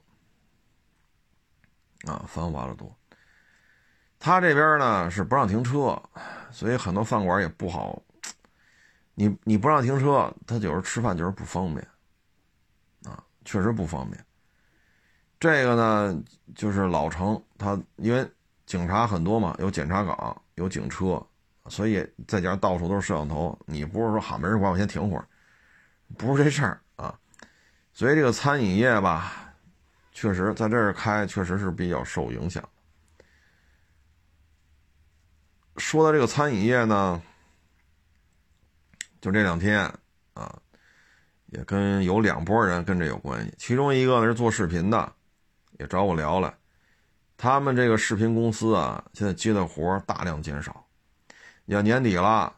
[2.05, 2.95] 啊，繁华的多。
[4.23, 6.01] 他这边呢是不让停车，
[6.49, 8.01] 所以很多饭馆也不好。
[9.15, 11.85] 你你不让停车，他有时候吃饭就是不方便，
[13.03, 14.25] 啊，确实不方便。
[15.41, 16.23] 这个呢，
[16.55, 18.25] 就是老城，他因为
[18.65, 21.21] 警察很多嘛，有检查岗，有警车，
[21.67, 25.27] 所以再加上到处都是摄像头，你不是说喊没人管我先停会儿，
[26.17, 27.13] 不是这事儿啊。
[27.91, 29.53] 所以这个餐饮业吧，
[30.13, 32.63] 确实在这儿开，确实是比较受影响。
[35.77, 37.21] 说到这个餐饮业呢，
[39.19, 39.79] 就这两天
[40.33, 40.55] 啊，
[41.47, 45.13] 也跟有两拨人跟这有关系，其中一个呢是做视频的。
[45.79, 46.53] 也找我聊了，
[47.35, 50.85] 他们这个视频公司啊，现在接的活大量减少。
[51.65, 52.53] 要年底了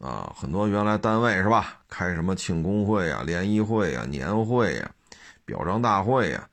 [0.00, 4.90] 啊，很多原来单位是吧，开什么庆功会啊、联谊会啊、年会呀、
[5.44, 6.48] 表彰大会呀，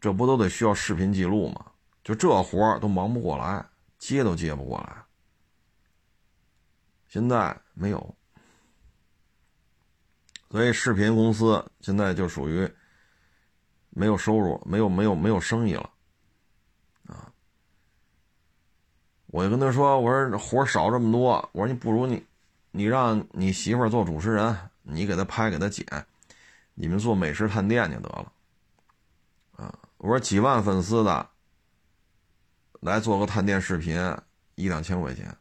[0.00, 1.66] 这不都得需要视频记录吗？
[2.04, 3.66] 就这活都忙不过来，
[3.98, 4.96] 接都接不过来。
[7.10, 8.16] 现在没有，
[10.50, 12.66] 所以视频公司现在就属于。
[13.92, 15.90] 没有收入，没有没有没有生意了，
[17.08, 17.32] 啊！
[19.26, 22.24] 我就跟他说：“我说活少这么多，我说你不如你，
[22.70, 25.84] 你让你媳妇做主持人，你给她拍给她剪，
[26.74, 28.32] 你们做美食探店就得了，
[29.56, 29.76] 啊！
[29.96, 31.28] 我说几万粉丝的
[32.78, 33.98] 来做个探店视频，
[34.54, 35.36] 一两千块钱，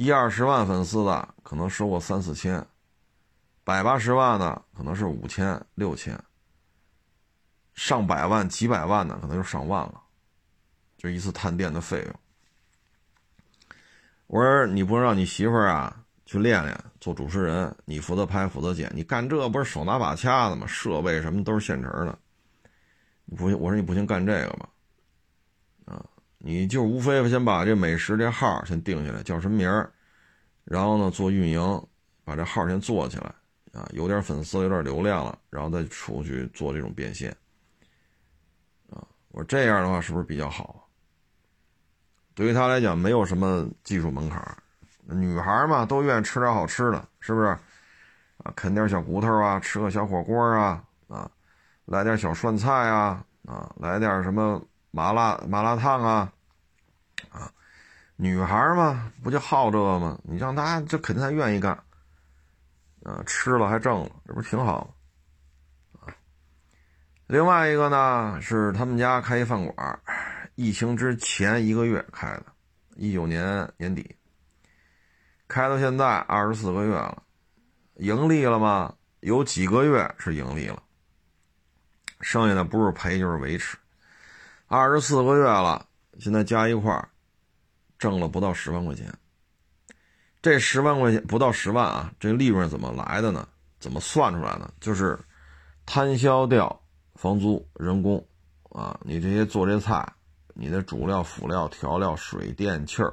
[0.00, 2.66] 一二十万粉丝的可能收个三四千，
[3.62, 6.18] 百八十万的可能是五千六千。”
[7.76, 10.00] 上百万、几百万的，可能就上万了，
[10.96, 12.14] 就一次探店的费用。
[14.26, 20.66] 我说你不让你媳妇儿啊去练练做主持人，你负责拍、负责剪，你干这不是手拿把掐的吗？
[20.66, 22.18] 设备什么都是现成的，
[23.36, 23.60] 不行。
[23.60, 24.66] 我说你不行，干这个吧，
[26.42, 29.92] 你就无非先把这美食这号先定下来，叫什么名儿，
[30.64, 31.86] 然后呢做运营，
[32.24, 33.34] 把这号先做起来，
[33.72, 37.30] 啊，有点粉丝、有点流量了，然后再出去做这种变现
[38.88, 39.04] 啊。
[39.28, 40.88] 我说这样的话是不是比较好？
[42.34, 44.56] 对于他来讲没有什么技术门槛儿。
[45.12, 47.48] 女孩嘛，都愿意吃点好吃的，是不是？
[48.38, 51.30] 啊，啃点小骨头啊，吃个小火锅啊，啊，
[51.84, 56.32] 来点小涮菜啊，啊，来点什么麻辣麻辣烫啊，
[57.30, 57.52] 啊，
[58.16, 60.18] 女孩嘛，不就好这个吗？
[60.24, 61.72] 你让她这肯定她愿意干，
[63.04, 66.00] 啊，吃了还挣了，这不挺好吗？
[66.00, 66.14] 啊，
[67.26, 70.00] 另外一个呢是他们家开一饭馆，
[70.54, 72.46] 疫情之前一个月开的，
[72.96, 74.16] 一九年年底，
[75.46, 77.22] 开到现在二十四个月了。
[77.94, 78.94] 盈利了吗？
[79.20, 80.82] 有几个月是盈利了，
[82.22, 83.76] 剩下的不是赔就是维持。
[84.72, 85.84] 二十四个月了，
[86.20, 87.08] 现在加一块儿，
[87.98, 89.12] 挣了不到十万块钱。
[90.40, 93.48] 这十万块钱不到十万啊，这利润怎么来的呢？
[93.80, 94.72] 怎么算出来的？
[94.78, 95.18] 就是
[95.86, 96.80] 摊销掉
[97.16, 98.24] 房租、人工
[98.68, 100.08] 啊，你这些做这菜，
[100.54, 103.12] 你的主料、辅料、调料、水电气儿，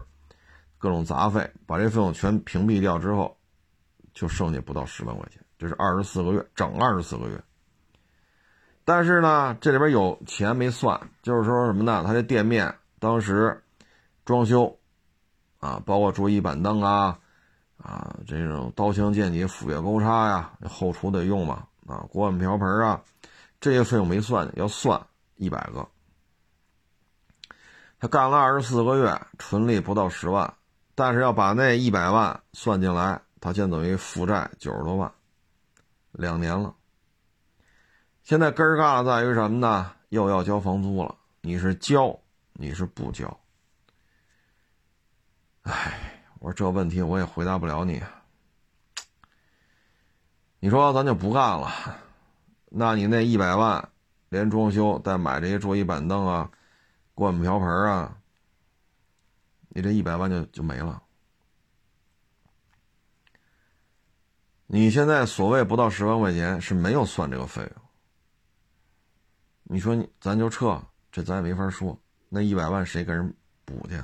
[0.77, 3.35] 各种杂费，把这费用全屏蔽掉之后。
[4.13, 7.43] 就剩下不到十万块钱，这是二十四个月，整二十四个月。
[8.87, 12.05] 但是呢，这里边有钱没算，就是说什么呢？
[12.07, 13.61] 他这店面当时
[14.23, 14.79] 装修
[15.59, 17.19] 啊，包括桌椅板凳啊，
[17.75, 23.01] 啊，这种刀枪剑戟斧钺钩叉呀，后厨得用嘛，啊，锅碗瓢盆啊，
[23.59, 25.85] 这些费用没算，要算一百个。
[27.99, 30.53] 他干了二十四个月，纯利不到十万，
[30.95, 33.19] 但是要把那一百万算进来。
[33.41, 35.11] 他现在等于负债九十多万，
[36.13, 36.73] 两年了。
[38.27, 39.93] 现在根儿嘎在于什么呢？
[40.09, 41.15] 又要交房租了。
[41.39, 42.13] 你是交，
[42.51, 43.39] 你是不交？
[45.61, 48.03] 哎，我说这问题我也回答不了你。
[50.59, 51.71] 你说咱就不干了？
[52.65, 53.87] 那你那一百万，
[54.27, 56.51] 连装修带买这些桌椅板凳啊、
[57.15, 58.17] 锅碗瓢盆啊，
[59.69, 61.01] 你这一百万就就没了。
[64.65, 67.86] 你现在所谓不到十万块钱是没有算这个费用，
[69.69, 71.97] 你说你咱就撤，这咱也没法说。
[72.29, 73.33] 那一百万谁给人
[73.65, 74.01] 补去？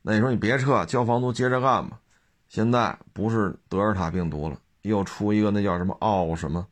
[0.00, 2.00] 那你说你别撤，交房租接着干吧。
[2.48, 6.66] 现在不是德尔塔病毒了，又出一个那叫什么奥什么，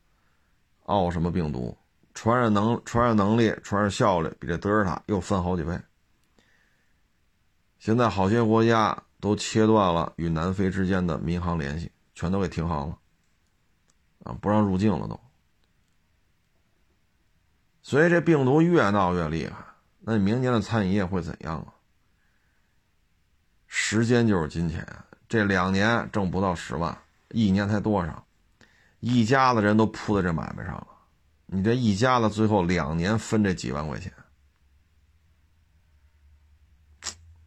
[0.83, 1.77] 奥什么病毒，
[2.13, 5.79] 传染能传染能力、传染效率比这德尔塔又翻好几倍。
[7.79, 11.91] 现在好些国家都切断了与南非之间的民航联系。
[12.13, 12.97] 全都给停航了，
[14.25, 15.19] 啊，不让入境了都。
[17.83, 19.55] 所以这病毒越闹越厉害，
[19.99, 21.73] 那你明年的餐饮业会怎样啊？
[23.67, 24.85] 时间就是金钱，
[25.27, 26.95] 这两年挣不到十万，
[27.29, 28.25] 一年才多少？
[28.99, 30.87] 一家子人都扑在这买卖上了，
[31.47, 34.13] 你这一家子最后两年分这几万块钱，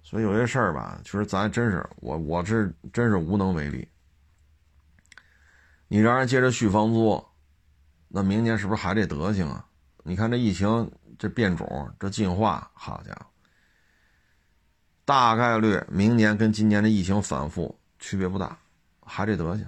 [0.03, 3.89] 所以有些事儿吧，其实咱真是我我是真是无能为力。
[5.87, 7.25] 你让人接着续房租，
[8.09, 9.65] 那明年是不是还这德行啊？
[10.07, 13.27] 你看这疫情这变种这进化，好家伙，
[15.05, 18.57] 大概率明年跟今年的疫情反复区别不大，
[19.01, 19.67] 还这德行，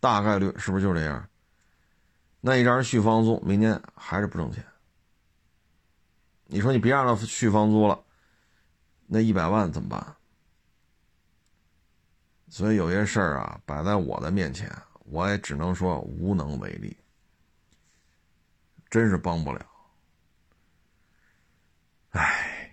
[0.00, 1.28] 大概率是不是就这样？
[2.40, 4.64] 那你让人续房租，明年还是不挣钱。
[6.46, 8.02] 你说你别让他续房租了，
[9.06, 10.16] 那一百万怎么办？
[12.48, 14.74] 所以有些事儿啊，摆在我的面前。
[15.10, 16.94] 我也只能说无能为力，
[18.90, 19.66] 真是帮不了。
[22.10, 22.72] 唉，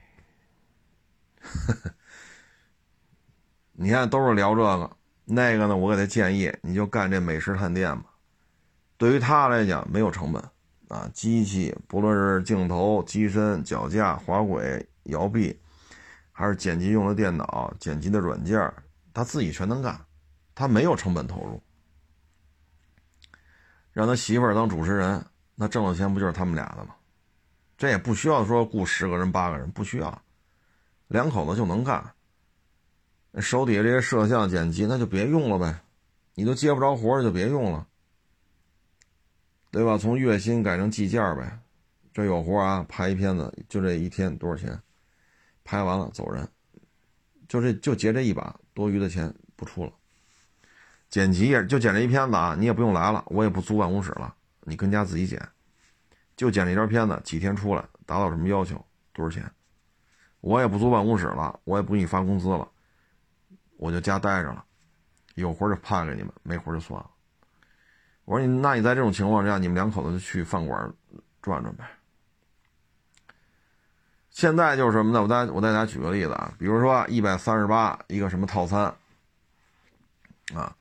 [3.74, 5.76] 你看都是聊这个，那个呢？
[5.76, 8.12] 我给他建议，你就干这美食探店吧。
[8.98, 10.42] 对于他来讲，没有成本
[10.88, 15.60] 啊，机器不论是镜头、机身、脚架、滑轨、摇臂，
[16.32, 18.74] 还是剪辑用的电脑、剪辑的软件，
[19.14, 20.00] 他自己全能干，
[20.56, 21.62] 他没有成本投入。
[23.92, 25.26] 让他媳妇儿当主持人，
[25.56, 26.96] 那挣的钱不就是他们俩的吗？
[27.78, 30.22] 这也不需要说雇十个人八个人，不需要，
[31.08, 32.04] 两口子就能干。
[33.42, 35.82] 手底下这些摄像剪辑，那就别用了呗，
[36.36, 37.86] 你都接不着活就别用了，
[39.72, 39.98] 对吧？
[39.98, 41.60] 从月薪改成计件呗，
[42.14, 44.82] 这有活啊，拍一片子就这一天多少钱？
[45.66, 46.48] 拍完了走人，
[47.50, 49.92] 就这就结这一把，多余的钱不出了。
[51.10, 54.34] 剪辑也就剪这一片子啊，你也不用来了，我也不租办公室了，
[54.66, 55.42] 你跟家自己剪，
[56.36, 59.50] 就剪了一张片子，几天出来，达到什么要求，多少钱？
[60.42, 62.68] 我也不租办公室了，我也不给你发工资了，
[63.78, 64.66] 我就家待着了，
[65.36, 67.10] 有活就派给你们，没活就算了。
[68.26, 70.94] 我说你，那你在这种情况下，你们两口子就去饭馆
[71.42, 71.86] 转转呗。
[74.30, 75.22] 现在就是什么呢？
[75.22, 78.94] 我再我再给大家举个例子啊，比如说一百三十八一个什么套餐
[80.54, 80.76] 啊，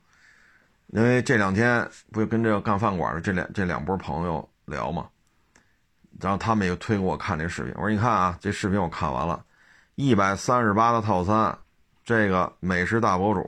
[0.95, 5.05] 因为这两天不就跟这个干饭馆的这两这两波朋友聊嘛，
[6.21, 9.43] 然后他们也推给我看这视频，我说你看啊，这视频我看完了，
[9.95, 11.53] 一百三十八的套餐，
[12.05, 13.45] 这个美食大博主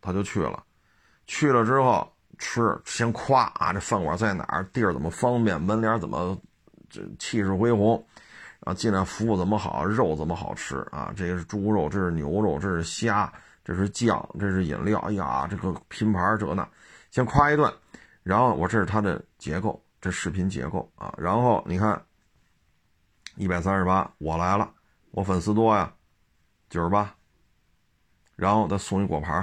[0.00, 0.62] 他就去了，
[1.26, 6.34] 去了之后吃先夸啊，这饭馆在哪儿，地儿怎么方便，门脸怎么
[6.88, 8.02] 这气势恢宏。
[8.60, 11.12] 啊，进来服务怎么好，肉怎么好吃啊？
[11.14, 13.32] 这个是猪肉，这是牛肉，这是虾，
[13.62, 14.98] 这是酱，这是饮料。
[15.00, 16.66] 哎呀，这个拼盘这那，
[17.16, 17.72] 先夸一顿，
[18.22, 21.14] 然后我这是它的结构，这视频结构啊。
[21.16, 22.04] 然后你看，
[23.36, 24.70] 一百三十八，我来了，
[25.12, 25.90] 我粉丝多呀，
[26.68, 27.10] 九十八，
[28.34, 29.42] 然后再送一果盘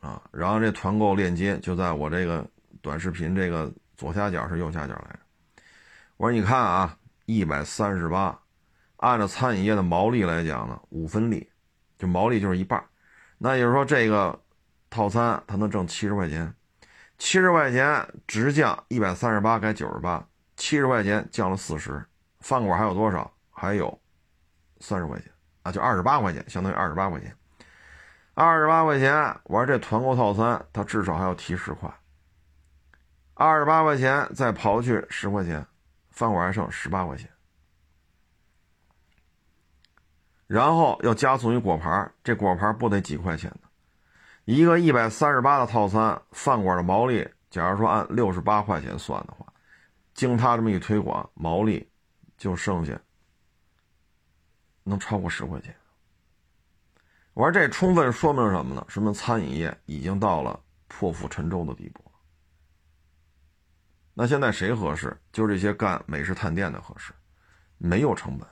[0.00, 2.44] 啊，然后这团购链接就在我这个
[2.82, 5.20] 短视频这个左下角是右下角来着。
[6.16, 6.98] 我说你看啊。
[7.26, 8.40] 一百三十八，
[8.96, 11.48] 按照餐饮业的毛利来讲呢，五分利，
[11.96, 12.82] 就毛利就是一半。
[13.36, 14.40] 那也就是说，这个
[14.90, 16.54] 套餐它能挣七十块钱，
[17.18, 20.26] 七十块钱直降一百三十八改九十八，
[20.56, 22.04] 七十块钱降了四十。
[22.40, 23.30] 饭馆还有多少？
[23.50, 24.00] 还有
[24.80, 25.30] 三十块钱
[25.62, 27.34] 啊，就二十八块钱，相当于二十八块钱。
[28.34, 31.92] 二十八块钱，玩这团购套餐，它至少还要提十块。
[33.34, 35.66] 二十八块钱再刨去十块钱。
[36.10, 37.30] 饭馆还剩十八块钱，
[40.48, 43.67] 然后要加送一果盘，这果盘不得几块钱呢？
[44.48, 49.44] 一个一百三十八的套餐，饭馆的毛利，假如说按六十八块钱算的话，
[50.14, 51.86] 经他这么一推广，毛利
[52.38, 52.98] 就剩下
[54.84, 55.76] 能超过十块钱。
[57.34, 58.82] 我说这充分说明什么呢？
[58.88, 62.02] 说明餐饮业已经到了破釜沉舟的地步。
[64.14, 65.14] 那现在谁合适？
[65.30, 67.12] 就这些干美食探店的合适，
[67.76, 68.48] 没有成本。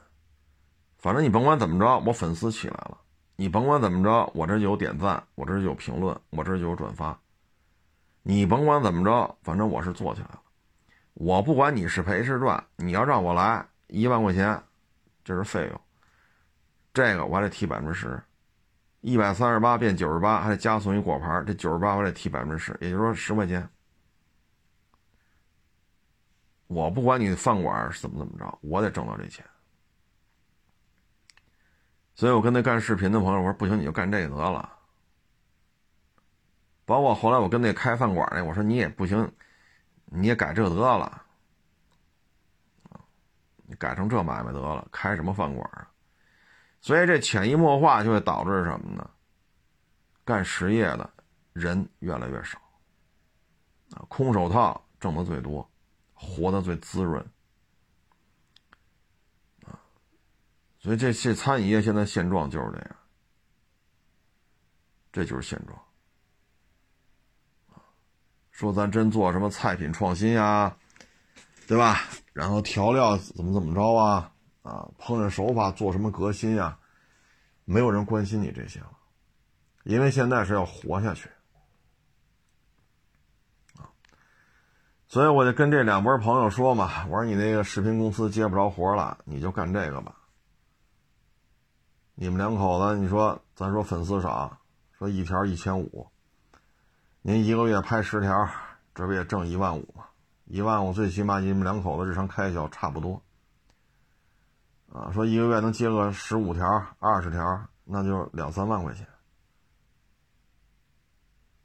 [0.99, 3.01] 反正你甭管怎么着，我粉丝起来了，
[3.37, 7.19] 你甭管怎么着，我这有点赞，我这就有评论，我这就有转发。
[8.23, 10.41] 你甭管怎么着，反正我是做起来了。
[11.15, 14.61] 我不管你是赔是赚，你要让我来一万块钱，
[15.23, 15.81] 这是费用，
[16.93, 18.21] 这个我还得提百分之十，
[19.01, 23.69] 一百三十八变九十八，还得加送一果盘，这九十八我得提百分之十，也就是说十块钱。
[26.69, 29.45] 我不管你饭馆是怎么怎么着，我得挣到这钱。
[32.17, 34.73] 所以我跟那干视频的朋友我说：“不行，你就干这个得了。”
[36.85, 39.31] 包括后来我跟那开饭馆那，我说：“你也不行，
[40.07, 41.23] 你也改这得了。”
[43.69, 45.91] 你改成这买卖得了，开什么饭馆啊？
[46.81, 49.11] 所以这潜移默化就会导致什么呢？
[50.25, 51.11] 干实业的
[51.53, 52.59] 人越来越少，
[53.93, 55.69] 啊，空手套挣的最多。
[56.15, 57.25] 活得最滋润，
[60.87, 62.97] 所以这这餐饮业现在现状就是这样，
[65.11, 65.77] 这就是现状，
[68.53, 70.77] 说咱真做什么菜品创新呀，
[71.67, 72.03] 对吧？
[72.33, 74.31] 然后调料怎么怎么着啊？
[74.63, 76.79] 啊，烹饪手法做什么革新呀？
[77.65, 78.93] 没有人关心你这些了，
[79.83, 81.29] 因为现在是要活下去。
[83.75, 83.91] 啊
[85.09, 90.15] 所以我就跟这两波朋友说嘛，我说你那个视频公司接不着活了，你就干这个吧。
[92.19, 94.59] 你们两口子，你说咱说粉丝少，
[94.97, 96.09] 说一条一千五，
[97.21, 98.49] 您一个月拍十条，
[98.95, 100.07] 这不也挣一万五吗？
[100.47, 103.23] 一万五最起码你们两口子日常开销差不多。
[104.91, 106.65] 啊，说一个月能接个十五条、
[107.01, 109.07] 二十条，那就两三万块钱，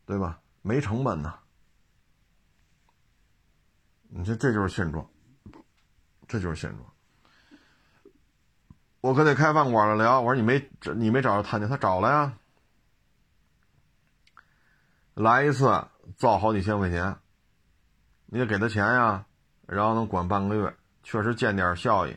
[0.05, 0.41] 对吧？
[0.61, 1.33] 没成本呢。
[4.09, 5.07] 你说这就是现状，
[6.27, 6.90] 这就是现状。
[9.01, 12.37] 我可得开饭馆的聊，我说你没你没找着探店，他找了呀。
[15.13, 15.85] 来一次
[16.15, 17.17] 造好几千块钱，
[18.27, 19.25] 你得给他钱呀，
[19.67, 22.15] 然后能管半个月，确实见点效益。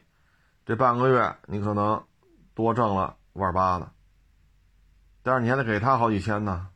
[0.64, 2.04] 这半个月你可能
[2.54, 3.90] 多挣了万八的，
[5.22, 6.68] 但是你还得给他好几千呢。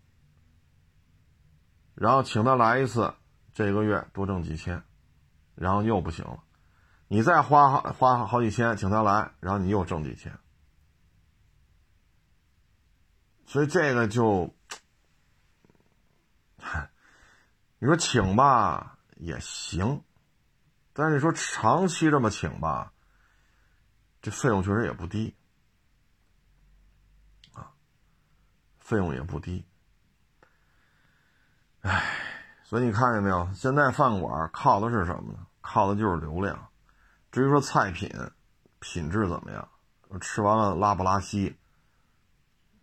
[1.94, 3.14] 然后请他来一次，
[3.52, 4.82] 这个月多挣几千。
[5.54, 6.38] 然后又不行了，
[7.08, 10.38] 你再花花好几千请他来，然后你又挣几千，
[13.46, 14.54] 所以这个就，
[17.78, 20.04] 你说请吧也行，
[20.92, 22.92] 但是你说长期这么请吧，
[24.20, 25.34] 这费用确实也不低，
[27.54, 27.72] 啊，
[28.78, 29.64] 费用也不低，
[31.80, 32.04] 唉，
[32.64, 33.50] 所以你看见没有？
[33.54, 35.46] 现在饭馆靠的是什么呢？
[35.62, 36.67] 靠的就是流量，
[37.30, 38.10] 至于说菜品，
[38.80, 39.68] 品质怎么样，
[40.20, 41.56] 吃完了拉不拉稀，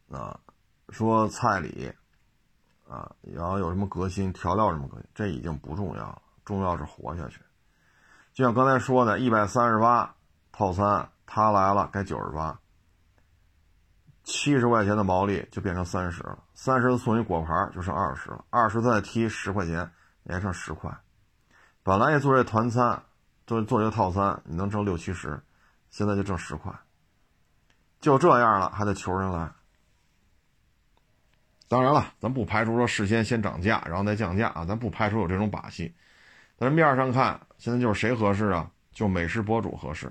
[0.10, 0.40] 啊，
[0.90, 1.92] 说菜里，
[2.88, 7.42] 啊，然后有什么革新，调料什么革新，这已经不重要了，重要是活下去。
[8.34, 10.16] 就像刚才说的，一百三十八
[10.52, 12.60] 套餐，他来了该九十八，
[14.24, 19.90] 七十块钱的毛利就变成三十了，三十送一果盘就剩二十了，二十再提十块钱，
[20.26, 20.96] 也剩十块。
[21.82, 23.02] 本来也做这团餐，
[23.46, 25.40] 做做这个套餐，你能挣六七十，
[25.90, 26.72] 现在就挣十块，
[28.02, 29.52] 就这样了，还得求人来。
[31.68, 35.94] 当然了，咱不排除说事先先涨价，然后再降价啊，咱不排除有这种把戏。
[36.58, 38.70] 但是面上看，现在就是谁合适啊？
[38.92, 40.10] 就美食博主合适，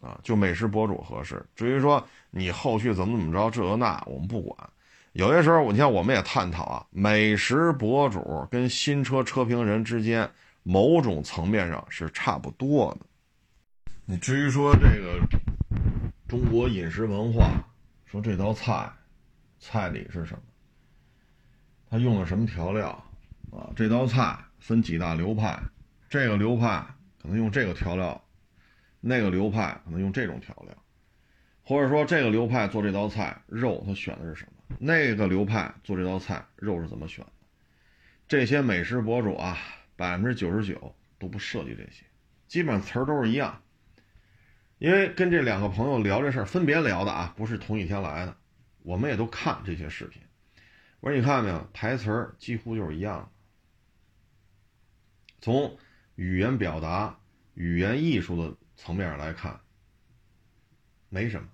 [0.00, 1.46] 啊，就美食博主合适。
[1.54, 4.70] 至于说你后续怎么怎么着，这那我们不管。
[5.12, 10.28] 有些时候，你看我们也探讨啊，美食博主跟新车车评人之间，
[10.62, 13.92] 某种层面上是差不多的。
[14.04, 15.20] 你至于说这个
[16.26, 17.62] 中国饮食文化，
[18.06, 18.92] 说这道菜
[19.58, 20.42] 菜里是什么，
[21.88, 22.90] 它用了什么调料
[23.50, 23.70] 啊？
[23.74, 24.38] 这道菜。
[24.60, 25.56] 分几大流派，
[26.10, 26.84] 这个流派
[27.22, 28.20] 可能用这个调料，
[29.00, 30.76] 那个流派可能用这种调料，
[31.62, 37.32] 或者说这个流派做这道菜肉他选的是什么，那个流派做这道菜肉是怎么选的？
[38.26, 39.56] 这些美食博主啊，
[39.98, 42.06] 百分之九十九都不涉及这些，
[42.46, 43.64] 基本上词儿都是一样。
[44.78, 48.36] 因为跟这两个朋友聊这事儿，分别聊的啊，不是同一天来的，
[48.84, 50.22] 我们也都看这些视频。
[51.00, 53.28] 我说你看没有，台词儿几乎就是一样的。
[55.40, 55.76] 从
[56.14, 57.18] 语言表达、
[57.54, 59.60] 语言艺术的层面上来看，
[61.08, 61.48] 没什么，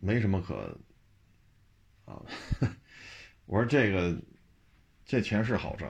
[0.00, 0.76] 没什么可
[2.04, 2.20] 啊。
[3.46, 4.20] 我说这个
[5.04, 5.88] 这钱是好挣，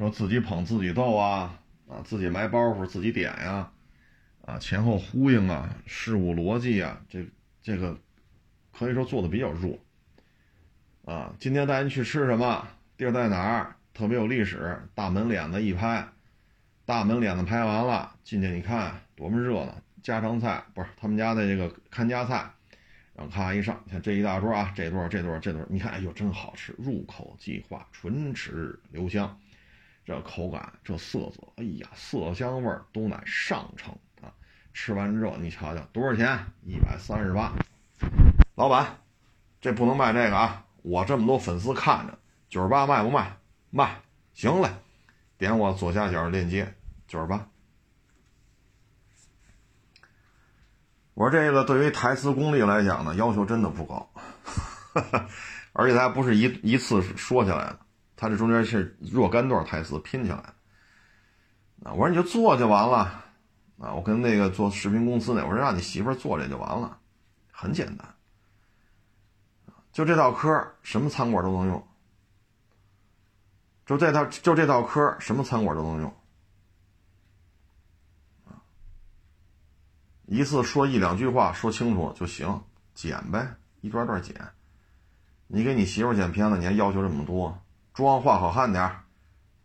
[0.00, 3.70] 说自己捧自己逗啊啊，自己埋包袱自己点呀
[4.46, 7.22] 啊，前后呼应啊，事物逻辑啊，这
[7.62, 7.94] 这个
[8.72, 9.78] 可以说做的比较弱
[11.04, 11.34] 啊。
[11.38, 12.66] 今天带您去吃什么？
[12.96, 13.76] 地儿在哪儿？
[13.92, 16.08] 特别有历史，大门脸子一拍，
[16.86, 22.50] 大门脸子拍完了，进去你看多么热闹，家常菜不是他们家的这个看家菜，
[23.14, 29.38] 然后咔一上，你看这一大桌啊，这多少这多少这多少，你看哎呦真好吃，入口即化，唇齿留香，
[30.10, 34.34] 这口感这色泽，哎呀色香味都乃上乘啊！
[34.74, 36.36] 吃完之后你瞧瞧多少钱？
[36.64, 37.52] 一百三十八，
[38.56, 38.98] 老板，
[39.60, 40.64] 这不能卖这个啊！
[40.82, 43.36] 我这么多粉丝看着，九十八卖不卖？
[43.70, 44.00] 卖，
[44.34, 44.70] 行嘞，
[45.38, 46.74] 点我左下角链接，
[47.06, 47.46] 九十八。
[51.14, 54.10] 我说这个对于台词功力来讲呢，要求真的不高，
[55.72, 57.78] 而且他不是一一次说起来的，
[58.20, 60.52] 他这中间是若干段台词拼起来。
[61.82, 62.98] 啊，我说你就做就完了，
[63.78, 66.98] 啊，我跟那个做视频公司那，我说让你媳妇做这就完了，
[67.50, 68.14] 很简单，
[69.90, 71.88] 就这套嗑，什么餐馆都能用。
[73.86, 76.14] 就这套，就这套嗑，什么餐馆都能用。
[80.26, 82.62] 一次说一两句话，说清楚就行，
[82.92, 84.36] 剪呗，一段段剪。
[85.46, 87.58] 你给你媳妇剪片子，你还要求这么多？
[87.92, 88.90] 妆化好看点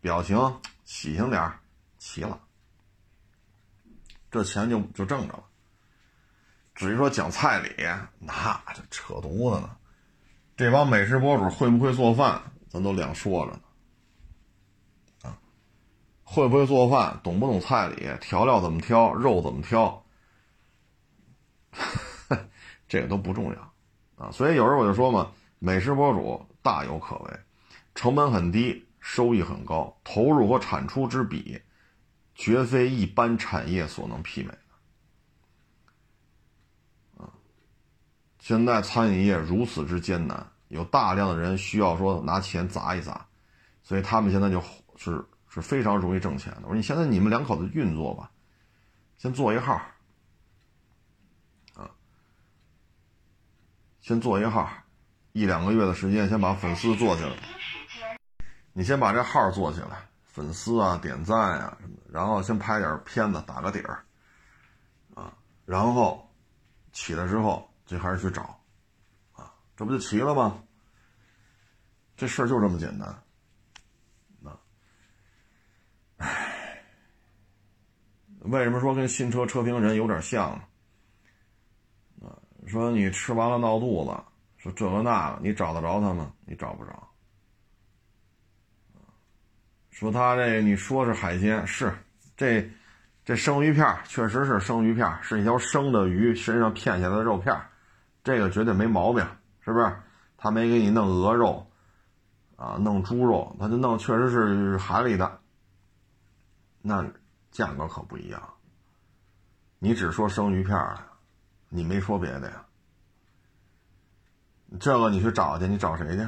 [0.01, 0.37] 表情
[0.83, 1.51] 喜庆点
[1.97, 2.39] 齐了，
[4.29, 5.43] 这钱就就挣着了。
[6.73, 7.73] 至于说讲菜里，
[8.19, 9.77] 那这扯犊子呢。
[10.57, 13.59] 这帮美食博主会不会做饭，咱都两说着呢。
[15.23, 15.37] 啊
[16.23, 17.19] 会不会做饭？
[17.23, 19.13] 懂不懂菜里调料怎么挑？
[19.13, 20.05] 肉怎么挑？
[22.87, 23.73] 这个都不重要
[24.15, 24.31] 啊！
[24.31, 27.39] 所以有时候我就说嘛，美食博主大有可为，
[27.95, 31.59] 成本很低，收益很高，投入和产出之比，
[32.35, 34.51] 绝非一般产业所能媲美
[37.17, 37.23] 的。
[37.23, 37.33] 啊，
[38.37, 43.25] 现在餐饮业如此之艰难，有大量的人需要说拿钱砸一砸，
[43.81, 44.61] 所以他们现在就
[44.95, 45.25] 是。
[45.47, 46.63] 是非常容易挣钱的。
[46.63, 48.29] 我说你现在你们两口子运作吧，
[49.17, 49.81] 先做一号，
[51.75, 51.89] 啊，
[54.01, 54.69] 先做一号，
[55.31, 57.54] 一两个月的时间，先把粉丝做起来。
[58.77, 64.03] 你先把这号做起来，粉丝啊、点赞啊什么，然后先拍点片子打个底儿，
[65.13, 66.29] 啊，然后
[66.91, 68.59] 起来之后就开始去找，
[69.31, 70.61] 啊，这不就齐了吗？
[72.17, 73.17] 这事儿就这么简单。
[76.17, 76.83] 唉，
[78.39, 82.27] 为什么说跟新车车评人有点像呢？
[82.27, 82.35] 啊，
[82.67, 84.11] 说你吃完了闹肚子，
[84.57, 86.33] 说这个那个，你找得着他吗？
[86.45, 87.04] 你找不着。
[89.95, 91.89] 说他这，你说是海鲜，是
[92.35, 92.69] 这
[93.23, 97.57] 这生鱼片确实是生鱼片，是一条生的鱼身上片下来的肉片，
[98.21, 99.25] 这个绝对没毛病，
[99.61, 99.89] 是不是？
[100.35, 101.65] 他没给你弄鹅肉，
[102.57, 105.39] 啊，弄猪肉，他就弄确实是海里的，
[106.81, 107.01] 那
[107.49, 108.53] 价格可不一样。
[109.79, 110.77] 你只说生鱼片，
[111.69, 112.65] 你没说别的呀？
[114.77, 116.27] 这个你去找去，你找谁去？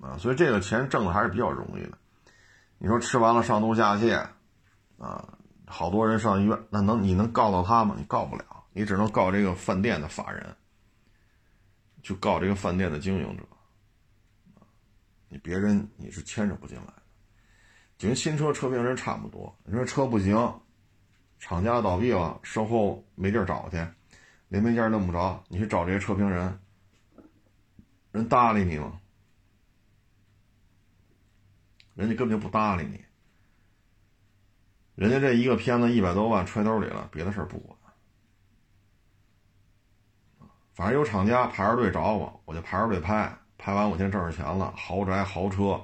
[0.00, 1.98] 啊，所以这个钱挣的还是比较容易的。
[2.78, 4.26] 你说吃完了上吐下泻，
[4.98, 7.94] 啊，好多人上医院，那能你能告到他吗？
[7.96, 10.54] 你告不了，你只能告这个饭店的法人，
[12.02, 13.42] 去告这个饭店的经营者。
[15.28, 17.02] 你别人你是牵扯不进来的，
[17.98, 19.56] 就跟新车车评人差不多。
[19.64, 20.60] 你说车不行，
[21.40, 23.84] 厂家倒闭了，售后没地儿找去，
[24.48, 26.58] 零配件弄不着，你去找这些车评人，
[28.12, 29.00] 人搭理你吗？
[31.96, 33.02] 人家根本就不搭理你，
[34.94, 37.76] 人家这一个片子一百多万揣兜里了，别的事不管。
[40.74, 44.74] 反正有厂家排着队找我，我就排着队拍，拍完我先挣着钱了。
[44.76, 45.82] 豪宅、豪车、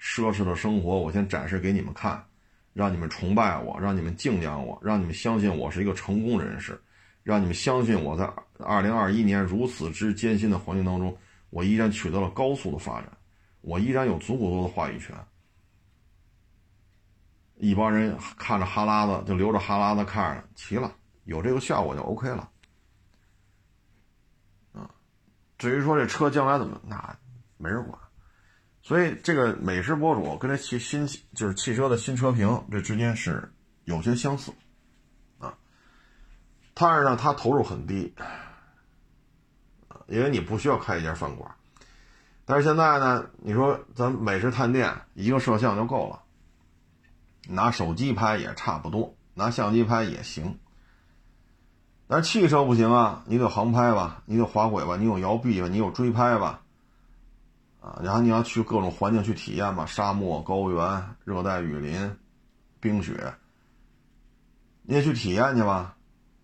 [0.00, 2.24] 奢侈的生活，我先展示给你们看，
[2.72, 6.80] 让你们崇拜我，让你们敬仰我，让你们相信我是一个成功人士，
[7.22, 8.24] 让你们相信我在
[8.60, 11.14] 二零二一年如此之艰辛的环境当中，
[11.50, 13.12] 我依然取得了高速的发展，
[13.60, 15.14] 我依然有足够多的话语权。
[17.62, 20.90] 一帮人看着哈喇子就流着哈喇子看着，齐了，
[21.24, 22.48] 有这个效果就 OK 了，
[24.72, 24.88] 啊，
[25.58, 27.18] 至于说这车将来怎么，那
[27.58, 28.00] 没人管，
[28.80, 33.52] 所以这个美食博主跟这汽新就是汽车的新车评这之间是
[33.84, 34.50] 有些相似，
[35.38, 35.52] 啊，
[36.72, 38.14] 但是呢，他投入很低，
[40.06, 41.54] 因为你不需要开一家饭馆，
[42.46, 46.22] 但是现在呢，你说咱美食探店一个摄像就够了。
[47.48, 50.58] 拿手机拍也差不多，拿相机拍也行。
[52.06, 56.62] 但是汽车不行啊，你得航拍吧，你得滑轨吧，你有摇臂吧，你有追拍吧，
[57.80, 62.16] 啊，然后你要去各种环境去体验吧，沙漠、高原、热带雨林、
[62.80, 63.34] 冰雪，
[64.82, 65.96] 你也去体验去吧。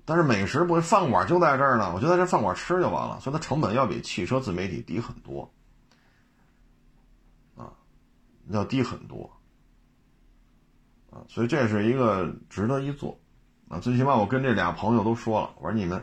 [0.05, 5.53] 但是美食不，饭馆就在这儿呢，我就在这饭馆吃就完了，所以它成本要比汽车自媒体低很多，
[7.57, 7.75] 啊，
[8.51, 9.36] 要低很多。
[11.29, 13.19] 所以这是一个值得一做，
[13.69, 16.03] 啊，最起码我跟这俩朋友都说了，我说你们，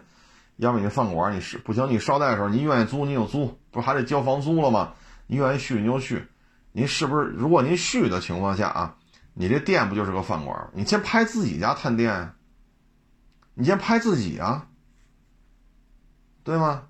[0.58, 4.94] 要么你饭馆你是不行，你捎带的时候，你愿意租你就租，不是还得交房租了吗？
[5.28, 6.28] 你愿意续你就续，
[6.72, 7.28] 您是不是？
[7.28, 8.96] 如果您续的情况下啊，
[9.34, 10.70] 你这店不就是个饭馆？
[10.74, 12.34] 你先拍自己家探店，
[13.54, 14.68] 你先拍自己啊，
[16.44, 16.84] 对吗？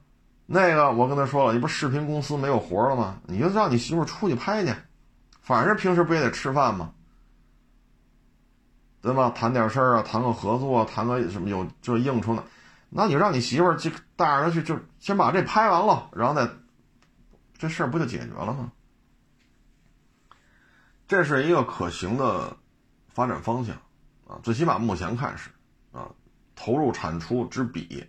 [0.46, 3.22] 那个我跟他说了，你不是视频公司没有活了吗？
[3.28, 4.74] 你就让你媳妇出去拍去，
[5.42, 6.92] 反正平时不也得吃饭吗？
[9.04, 9.30] 对吧？
[9.32, 12.42] 谈点事儿啊，谈个合作，谈个什么有这应酬呢？
[12.90, 16.50] 那你让你媳妇儿去带着他去，就先把这拍完了，然后再
[17.58, 18.72] 这事儿不就解决了吗？
[21.06, 22.56] 这是一个可行的
[23.10, 23.76] 发展方向
[24.26, 25.50] 啊，最起码目前看是
[25.92, 26.08] 啊，
[26.56, 28.08] 投入产出之比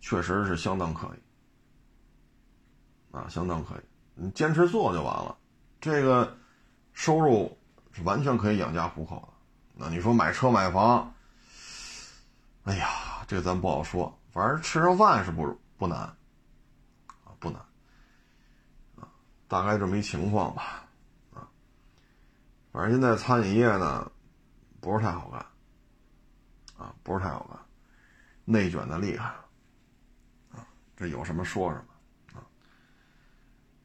[0.00, 3.80] 确实是相当可以啊，相当可以。
[4.14, 5.36] 你坚持做就完了，
[5.80, 6.36] 这个
[6.92, 7.58] 收入
[7.90, 9.33] 是完全可以养家糊口的。
[9.76, 11.12] 那你说买车买房，
[12.62, 14.16] 哎呀，这咱不好说。
[14.30, 17.60] 反正吃上饭是不不难，啊不难，
[18.96, 19.06] 啊
[19.46, 20.84] 大概这么一情况吧，
[21.32, 21.46] 啊，
[22.72, 24.10] 反正现在餐饮业呢
[24.80, 25.40] 不是太好干，
[26.76, 27.58] 啊不是太好干，
[28.44, 29.26] 内卷的厉害，
[30.52, 30.66] 啊
[30.96, 32.42] 这有什么说什么，啊，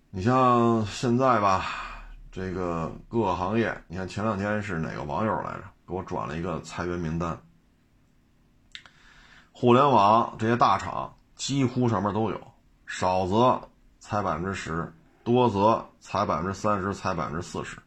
[0.10, 1.66] 你像现在吧，
[2.32, 5.64] 这个各个行业，你看前两天是哪个网友来着？
[5.90, 7.36] 给我转了一个裁员名单，
[9.52, 12.40] 互联网这些大厂几乎上面都有，
[12.86, 13.60] 少则
[14.00, 17.82] 裁百分之十，多则裁百分之三十，裁百分之四十，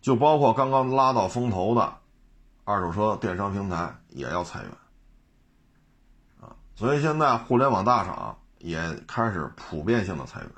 [0.00, 1.96] 就包括刚刚拉到风头的
[2.64, 4.70] 二手车电商平台也要裁员，
[6.40, 10.50] 啊，所以现在互联网大厂也开始普遍性的裁员。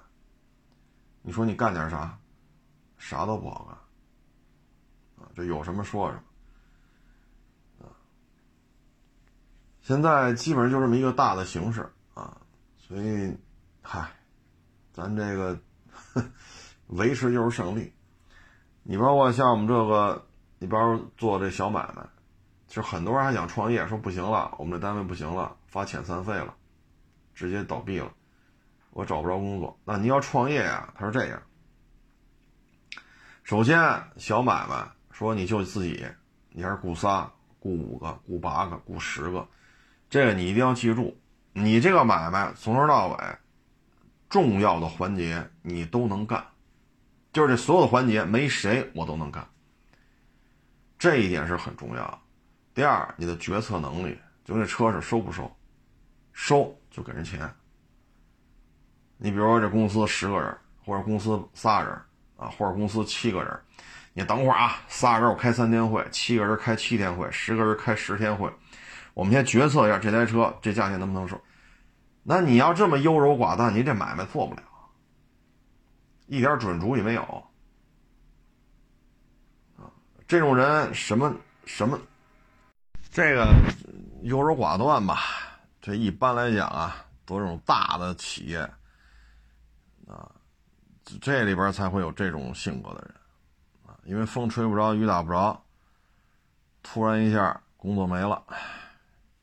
[1.20, 2.18] 你说你干点啥？
[2.96, 6.22] 啥都不好干，啊，这有什么说什么。
[9.86, 12.36] 现在基本上就这么一个大的形势啊，
[12.76, 13.32] 所以，
[13.82, 14.04] 嗨，
[14.92, 15.56] 咱这个
[16.88, 17.92] 维持就是胜利。
[18.82, 20.26] 你包括像我们这个，
[20.58, 22.04] 你包括做这小买卖，
[22.66, 26.52] 其实很多人还想创业，说不行了，我们这单位不行了，发遣散费了，
[27.32, 28.12] 直接倒闭了，
[28.90, 29.78] 我找不着工作。
[29.84, 30.92] 那你要创业呀？
[30.96, 31.40] 他说这样，
[33.44, 33.78] 首先
[34.16, 36.04] 小买卖说你就自己，
[36.50, 39.46] 你还是雇仨雇五个，雇八个，雇十个，
[40.08, 41.16] 这个你一定要记住，
[41.52, 43.36] 你这个买卖从头到尾，
[44.28, 46.44] 重要的环节你都能干，
[47.32, 49.46] 就是这所有的环节没谁我都能干，
[50.98, 52.22] 这一点是很重要。
[52.72, 55.50] 第二，你的决策能力，就这车是收不收，
[56.32, 57.50] 收就给人钱。
[59.16, 61.90] 你比如说这公司十个人，或者公司仨人
[62.36, 63.60] 啊，或者公司七个人。
[64.12, 68.50] 你等会儿啊，仨人我开三天会，七个人开七天会，十个人开十天会，
[69.16, 71.40] 我们先决策一下这台车这价钱能不能收。
[72.22, 74.62] 那你要这么优柔寡断，你这买卖做不了，
[76.26, 77.44] 一点准主意没有。
[80.28, 81.98] 这种人什么什么，
[83.10, 83.54] 这个
[84.24, 85.18] 优柔寡断吧，
[85.80, 88.58] 这一般来讲啊，都这种大的企业，
[90.06, 90.30] 啊，
[91.22, 93.14] 这里边才会有这种性格的人。
[94.04, 95.64] 因为风吹不着，雨打不着，
[96.82, 98.44] 突然一下工作没了，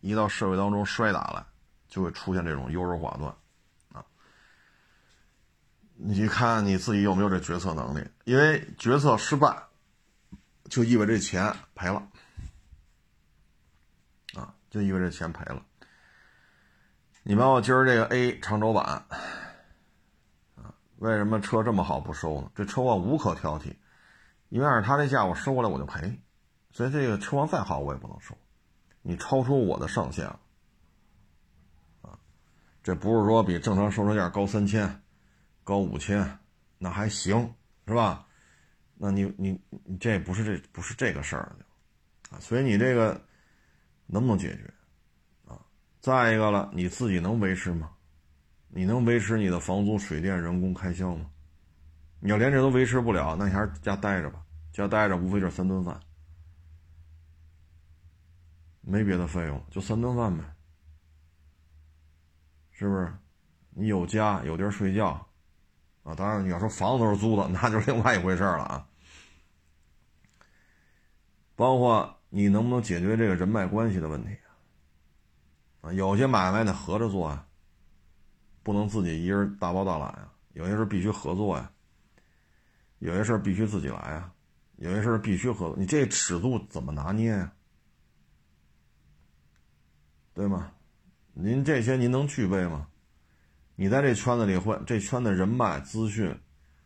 [0.04, 1.48] 一到社会当中摔打了，
[1.88, 3.34] 就会出现这种优柔寡断，
[3.94, 4.04] 啊，
[5.96, 8.06] 你看你自己有没有这决策能力？
[8.26, 9.64] 因为决策失败，
[10.66, 12.06] 就意味着这钱赔了，
[14.36, 15.64] 啊，就意味着钱赔了。
[17.24, 18.84] 你把我今儿这个 A 长轴版，
[20.56, 22.52] 啊，为什么车这么好不收呢？
[22.54, 23.74] 这车况无可挑剔。
[24.50, 26.22] 因为按照他这价，我收过来我就赔，
[26.72, 28.38] 所以这个车况再好我也不能收，
[29.04, 30.40] 你超出我的上限了，
[32.02, 32.18] 啊，
[32.82, 35.02] 这不是说比正常收车价高三千、
[35.64, 36.40] 高五千，
[36.80, 37.54] 那还行
[37.86, 38.26] 是吧？
[38.96, 41.56] 那你你你这不是这不是这个事儿
[42.30, 43.22] 啊，所以你这个
[44.08, 44.74] 能不能解决
[45.46, 45.60] 啊？
[46.00, 47.92] 再一个了，你自己能维持吗？
[48.70, 51.30] 你能维持你的房租、水电、人工开销吗？
[52.22, 54.42] 你要连这都维持不了，那你还是家待着吧。
[54.72, 56.00] 家待着，无非就是三顿饭，
[58.86, 60.44] 没别的费用，就三顿饭呗，
[62.72, 63.12] 是不是？
[63.70, 65.26] 你有家有地儿睡觉，
[66.04, 68.88] 啊，当然你要说房子都是租的，那就是另外一回事了啊。
[71.56, 74.36] 包括你能不能解决这个人脉关系的问题
[75.82, 75.92] 啊？
[75.94, 77.48] 有些买卖得合着做啊，
[78.62, 81.72] 不能自己一人大包大揽呀，有些事必须合作呀。
[83.00, 84.32] 有些事必须自己来啊，
[84.76, 85.76] 有些事必须合作。
[85.78, 87.52] 你这尺度怎么拿捏呀？
[90.34, 90.72] 对吗？
[91.34, 92.88] 您这些您能具备吗？
[93.76, 96.36] 你在这圈子里混，这圈子人脉、资讯、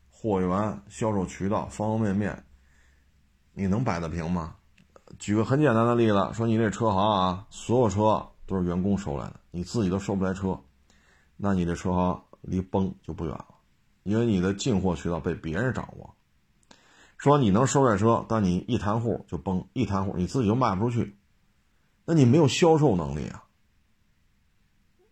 [0.09, 2.45] 货源、销售渠道方方面面，
[3.53, 4.55] 你能摆得平吗？
[5.19, 10.59] 举个很简单的例子，说你这车行啊，所有车都是员工收来的，你自己都收不来车，
[11.35, 13.47] 那你这车行离崩就不远了。
[14.03, 16.15] 因为你的进货渠道被别人掌握，
[17.17, 21.16] 说你能收这车，但你一谈户就崩，一谈户你自己就卖不出去，
[22.10, 23.43] 那你没有销售能力啊，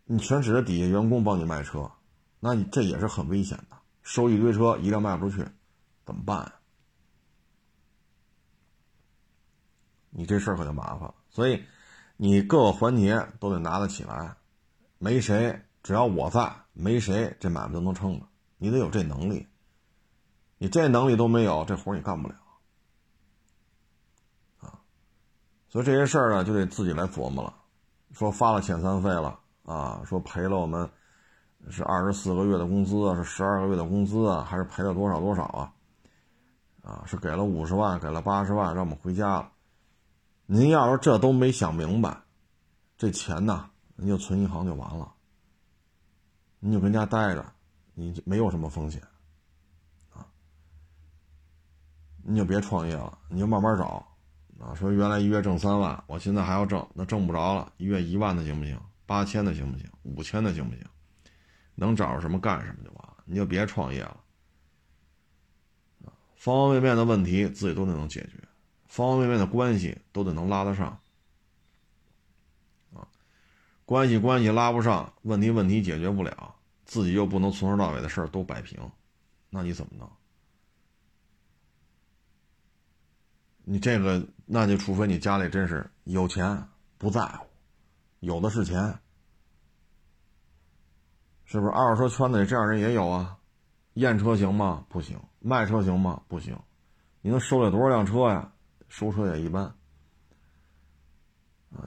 [0.06, 1.91] 你全指着底下员工帮你卖车，
[2.39, 5.46] 那你这也是很危险的，收一堆车一辆卖不出去，
[6.06, 6.54] 怎么办？
[10.10, 11.66] 你这事儿可就麻烦了，所以
[12.16, 14.38] 你各个环节都得拿得起来，
[14.98, 18.26] 没谁，只要我在，没谁这买卖都能撑着。
[18.58, 19.46] 你得有这能力，
[20.58, 22.36] 你这能力都没有，这活你干不了，
[24.60, 24.80] 啊，
[25.76, 27.53] 所以这些事儿呢，就得自己来琢磨了。
[28.13, 30.89] 说发了遣散费了啊，说赔了我们
[31.69, 35.73] 是二十四个月的工资啊，是十二个月的工资啊，还是赔了多少多少啊？
[36.82, 39.51] 啊，是给了五十万，给了八十万，让我们回家了。
[40.45, 42.21] 您要是这都没想明白，
[42.97, 45.11] 这钱呢，您就存银行就完了，
[46.61, 47.45] 你就跟家待着。
[47.97, 49.01] 你就没有什么风险，
[50.13, 50.26] 啊，
[52.23, 54.05] 你就别创业了，你就慢慢找，
[54.60, 58.80] 啊，说原来一月挣三万，我现在还要挣，那挣不着了，一月一万的行不行？
[59.06, 59.89] 八千的行不行？
[60.03, 60.84] 五千的行不行？
[61.76, 64.18] 能找着什么干什么就完了，你就别创业了，
[66.06, 68.39] 啊，方方面面的问题自己都得能解决，
[68.88, 70.97] 方方面面的关系都得能拉得上，
[72.93, 73.06] 啊，
[73.86, 76.56] 关系关系拉不上，问题问题解决不了。
[76.86, 78.80] 自己又不能从头到尾的事儿都摆平，
[79.49, 80.10] 那你怎么弄？
[83.68, 86.63] 你这个，那就除非你家里真是有钱，
[86.99, 87.47] 不在乎，
[88.20, 88.99] 有的是钱，
[91.45, 91.72] 是不是？
[91.72, 93.38] 二手车圈子里这样人也有啊。
[93.95, 94.86] 验车行吗？
[94.88, 95.20] 不行。
[95.39, 96.22] 卖车行吗？
[96.28, 96.55] 不行。
[97.22, 98.51] 你能收了多少辆车呀？
[98.88, 99.74] 收车也一般。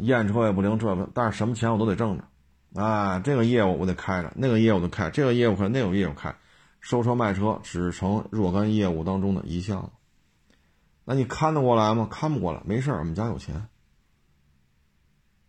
[0.01, 2.83] 验车也不灵，这，但是什么钱我都得挣着。
[2.83, 6.35] 啊，这个业务我得开着，那个业务得开，这个业务开，那个业务开，
[6.81, 9.93] 收车卖车只成若干业务当中的一项。
[11.11, 12.07] 那你看得过来吗？
[12.11, 13.67] 看不过来，没事我们家有钱，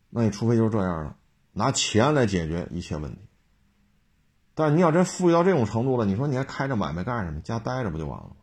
[0.09, 1.17] 那你除非就是这样了，
[1.51, 3.19] 拿钱来解决一切问题。
[4.55, 7.41] 但你要真富裕到这种程度了，你说你还开着买卖干什么？
[7.41, 8.35] 家待着不就完了吗？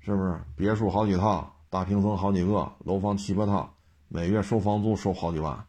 [0.00, 0.40] 是不是？
[0.56, 3.76] 别墅好几套，大平层好几个，楼房七八套，
[4.08, 5.64] 每月收房租收好几万，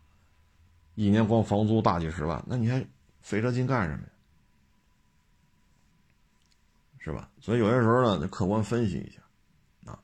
[0.96, 2.84] 一年光房租大几十万，那你还
[3.22, 4.06] 费这劲干什么？
[7.00, 7.30] 是吧？
[7.39, 9.97] 所以有些时候呢，得客观分析一下，啊，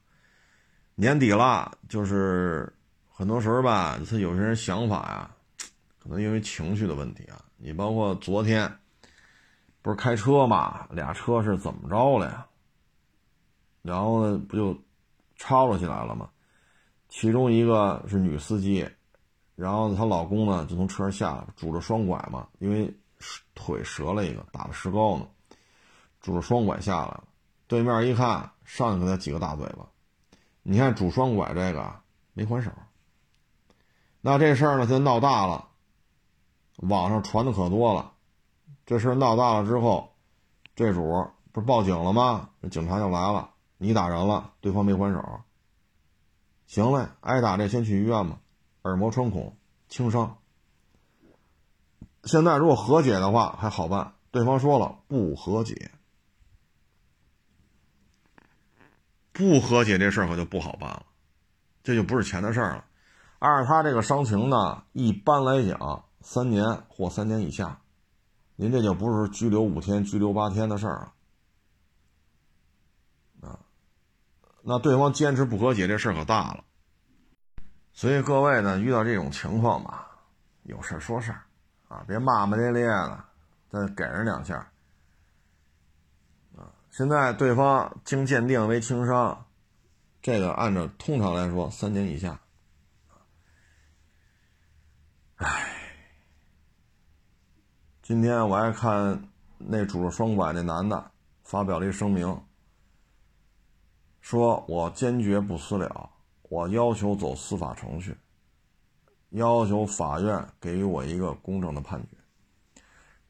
[0.96, 2.72] 年底了，就是
[3.12, 5.32] 很多时候吧，他有些人想法呀，
[6.02, 7.44] 可能因为情绪的问题啊。
[7.58, 8.72] 你包括昨天，
[9.82, 12.48] 不是开车嘛，俩车是怎么着了呀？
[13.82, 14.74] 然后呢，不就
[15.36, 16.30] 吵吵起来了吗？
[17.10, 18.90] 其中一个是女司机，
[19.56, 22.94] 然后她老公呢就从车上下来，拄着双拐嘛，因为
[23.54, 25.28] 腿折了一个，打了石膏呢。
[26.26, 27.24] 拄着双拐下来了，
[27.68, 29.86] 对面一看，上去给他几个大嘴巴。
[30.64, 32.00] 你看拄双拐这个
[32.34, 32.72] 没还手，
[34.22, 35.68] 那这事儿呢就闹大了，
[36.78, 38.14] 网上传的可多了。
[38.88, 40.16] 这事儿闹大了之后，
[40.76, 42.50] 这主不是报警了吗？
[42.72, 45.42] 警察就来了，你打人了，对方没还手，
[46.66, 48.40] 行嘞，挨打这先去医院吧，
[48.82, 49.56] 耳膜穿孔，
[49.90, 50.40] 轻伤。
[52.24, 55.92] 现在如果和解的话还好办，对方说了不和解。
[59.38, 61.06] 不和解这事儿可就不好办了，
[61.84, 62.86] 这就不是钱的事儿了。
[63.40, 67.82] 按照他这个伤情呢，一般来讲三年或三年以下，
[68.56, 71.12] 您这就不是拘留五天、拘留八天的事儿
[73.42, 73.50] 了。
[73.50, 73.60] 啊，
[74.64, 76.64] 那对方坚持不和解，这事儿可大了。
[77.92, 80.08] 所以各位呢，遇到这种情况吧，
[80.64, 81.44] 有事说事儿，
[81.90, 83.26] 啊，别骂骂咧咧的，
[83.68, 84.66] 再给人两下。
[86.96, 89.48] 现在对方经鉴定为轻伤，
[90.22, 92.40] 这个按照通常来说三年以下。
[95.36, 95.68] 唉，
[98.02, 99.28] 今天我还看
[99.58, 101.12] 那拄着双拐那男的
[101.44, 102.42] 发表了一声明，
[104.22, 106.10] 说我坚决不私了，
[106.44, 108.16] 我要求走司法程序，
[109.32, 112.16] 要求法院给予我一个公正的判决。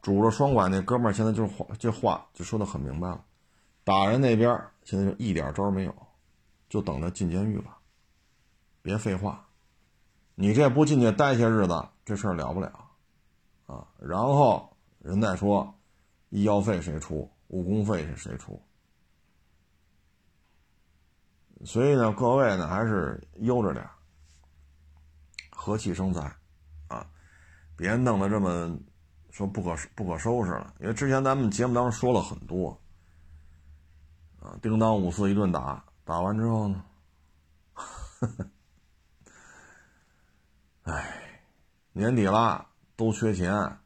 [0.03, 3.24] 拄着双拐那哥们儿现在就是话，这话就说的很明白了。
[3.85, 5.95] 打人那边现在就一点招没有，
[6.67, 7.77] 就等着进监狱吧。
[8.81, 9.47] 别废话，
[10.33, 12.89] 你这不进去待些日子，这事儿了不了
[13.67, 13.87] 啊。
[13.99, 15.71] 然后人再说，
[16.29, 18.59] 医药费谁出，误工费是谁出？
[21.63, 23.87] 所以呢，各位呢还是悠着点，
[25.51, 26.35] 和气生财
[26.87, 27.07] 啊，
[27.75, 28.75] 别弄得这么
[29.29, 30.73] 说不可不可收拾了。
[30.79, 32.81] 因为之前咱们节目当中说了很多。
[34.61, 36.83] 叮当五四一顿打，打完之后呢，
[40.83, 41.41] 哎，
[41.93, 42.65] 年底了，
[42.95, 43.77] 都缺钱，啊，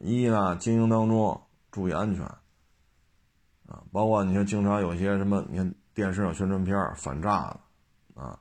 [0.00, 7.60] 一呢，经营当中注意安全，啊，包括你看，经常有些什么，你看电视上宣传片反诈的，
[8.20, 8.38] 啊，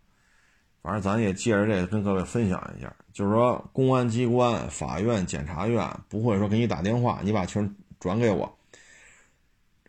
[0.82, 8.58] 反正咱也借着这个跟各位分享一下，就是说，公安机关、法院、检察院不会说给你打电话，你把钱转给我。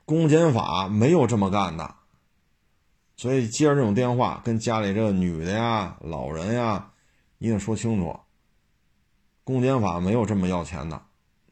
[0.07, 1.97] 公检法没有这么干的，
[3.17, 6.93] 所以接着这种电话跟家里这个女的呀、老人呀，
[7.39, 8.17] 一定说清楚。
[9.43, 10.97] 公检法没有这么要钱的，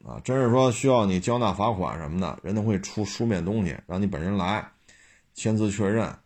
[0.05, 4.71] 啊，真是说需要你交纳罚款什么的，人都会出书面东西，让你本人来
[5.33, 6.17] 签字确认，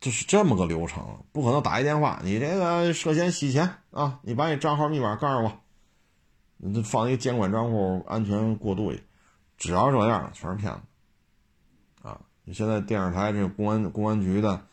[0.00, 5.52] 就是这么个流程，不可能打一电话，你这个涉嫌洗钱啊，你把你账号密码告诉我，
[6.58, 8.92] 你放一个监管账户，安全过渡。
[9.56, 12.20] 只要这样，全是骗子，啊！
[12.52, 14.66] 现在电视台这公安公安局的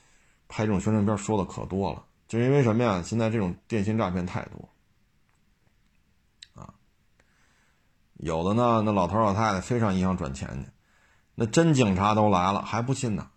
[0.48, 3.02] 拍这种宣传片说的可多了，就因为什么呀？
[3.02, 4.70] 现在这种电信诈骗太多，
[6.54, 6.74] 啊，
[8.18, 10.72] 有的呢，那老头老太太非上银行转钱去，
[11.36, 13.30] 那真警察都来了还不信呢，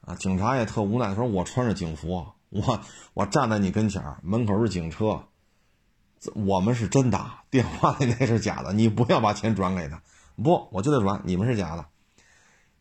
[0.00, 0.16] 啊！
[0.16, 2.80] 警察也特无奈，说我穿着警服，我
[3.14, 5.28] 我站在你跟前门口是警车，
[6.34, 10.02] 我们是真的，电话里那是假的，你不要把钱转给他。
[10.42, 11.86] 不，我就得转，你们是假的。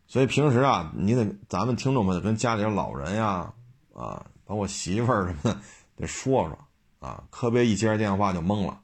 [0.08, 3.54] 所以平时啊，你得咱们听众们得跟家里的老人呀，
[3.94, 5.60] 啊，包括媳妇儿什么的，
[5.96, 6.58] 得说说
[7.08, 8.82] 啊，可别一接着电话就懵了。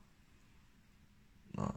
[1.56, 1.74] 啊，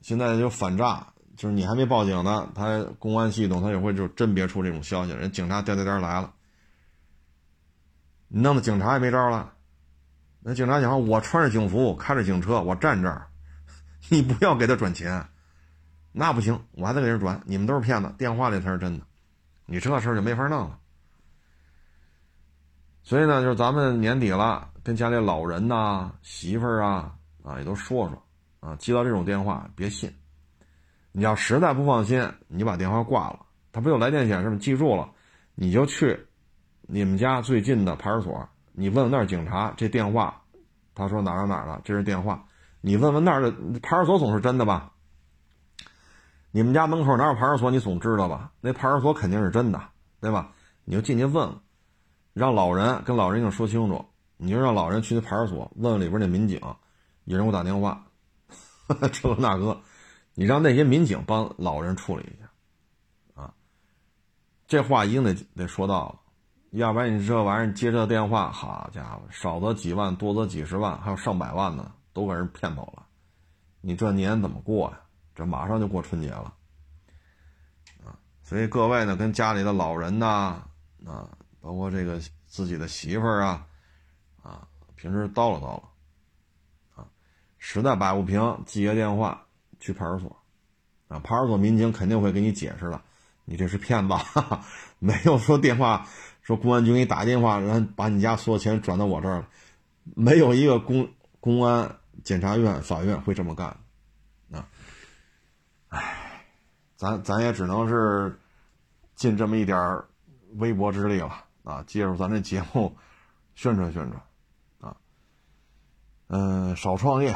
[0.00, 1.06] 现在就反诈，
[1.36, 6.32] 就是你还没报警呢，他公安系统他也会就甄别出这种消息，人警察颠颠颠来了，
[8.28, 9.52] 你弄得警察也没招了。
[10.40, 13.28] 那警察讲话，我穿着警服，开着警车，我站这儿。
[14.10, 15.26] 你不要给他转钱，
[16.12, 17.40] 那不行，我还得给人转。
[17.44, 19.04] 你们都是骗子，电话里才是真的，
[19.66, 20.78] 你这事儿就没法弄了。
[23.02, 28.22] 所以呢，就是咱们年底了，跟家里老人呐、媳妇儿啊啊也都说说
[28.60, 30.12] 啊，接到这种电话别信。
[31.12, 33.40] 你要实在不放心，你把电话挂了，
[33.72, 34.56] 他不有来电显示吗？
[34.60, 35.10] 记住了，
[35.54, 36.18] 你就去
[36.82, 40.40] 你们家最近的派出所，你问问那儿警察，这电话，
[40.94, 42.45] 他说哪儿哪儿了，这是电话，
[42.86, 44.92] 你问问那儿的派出所总是真的吧？
[46.52, 47.68] 你们家门口哪有派出所？
[47.68, 48.52] 你总知道吧？
[48.60, 49.88] 那派出所肯定是真的，
[50.20, 50.52] 对吧？
[50.84, 51.52] 你就进去问，
[52.32, 54.06] 让老人跟老人就说清楚。
[54.36, 56.60] 你就让老人去那派出所问问里边那民警，
[57.24, 58.06] 有人给我打电话，
[59.12, 59.80] 这个那个，
[60.34, 63.52] 你让那些民警帮老人处理一下，啊，
[64.68, 66.20] 这话一定得得说到了，
[66.70, 73.04] 要不然你这玩意儿接这电话，好家伙，少则几万，多则几十万，还有上百万呢，都给人骗走了，
[73.82, 75.00] 你这年怎么过呀？
[75.34, 76.54] 这马上就过春节了，
[78.02, 80.62] 啊，所以各位呢，跟家里的老人呐，
[81.04, 81.28] 啊，
[81.60, 83.66] 包括这个自己的媳妇儿啊，
[84.42, 85.82] 啊，平时叨唠叨唠，
[86.94, 87.06] 啊，
[87.58, 89.46] 实在摆不平，接个电话
[89.78, 90.42] 去派出所，
[91.08, 92.98] 啊，派出所民警肯定会给你解释的，
[93.44, 94.64] 你这是骗子， 哈哈
[94.98, 96.08] 没有说电话
[96.40, 99.48] 说公安局给你打电话，然后把你家所有钱转到我这儿了，
[100.14, 101.10] 没有一个公
[101.40, 103.68] 公安、检察院、法院会这么干。
[104.52, 104.68] 啊
[105.88, 106.44] 唉，
[106.96, 108.38] 咱咱也只能是
[109.14, 110.02] 尽这么一点
[110.54, 111.82] 微薄之力了啊！
[111.86, 112.96] 借助咱这节目
[113.54, 114.22] 宣传宣传
[114.80, 114.96] 啊，
[116.26, 117.30] 嗯，少创业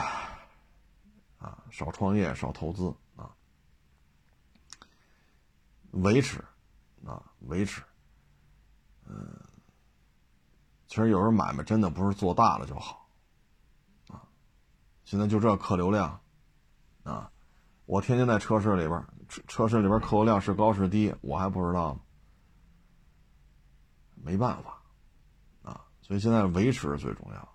[1.39, 3.31] 啊，少创业，少投资啊，
[5.93, 6.45] 维持
[7.07, 7.83] 啊，维持。
[9.07, 9.41] 嗯，
[10.89, 12.99] 其实有时候买卖真的不是做大了就好。
[15.11, 16.20] 现在就这客流量
[17.02, 17.28] 啊。
[17.84, 21.98] 我天天在车市里边，车车市里边客流量是高是低，我还不知道。
[24.14, 24.80] 没办法，
[25.68, 27.48] 啊，所以现在维持最重要。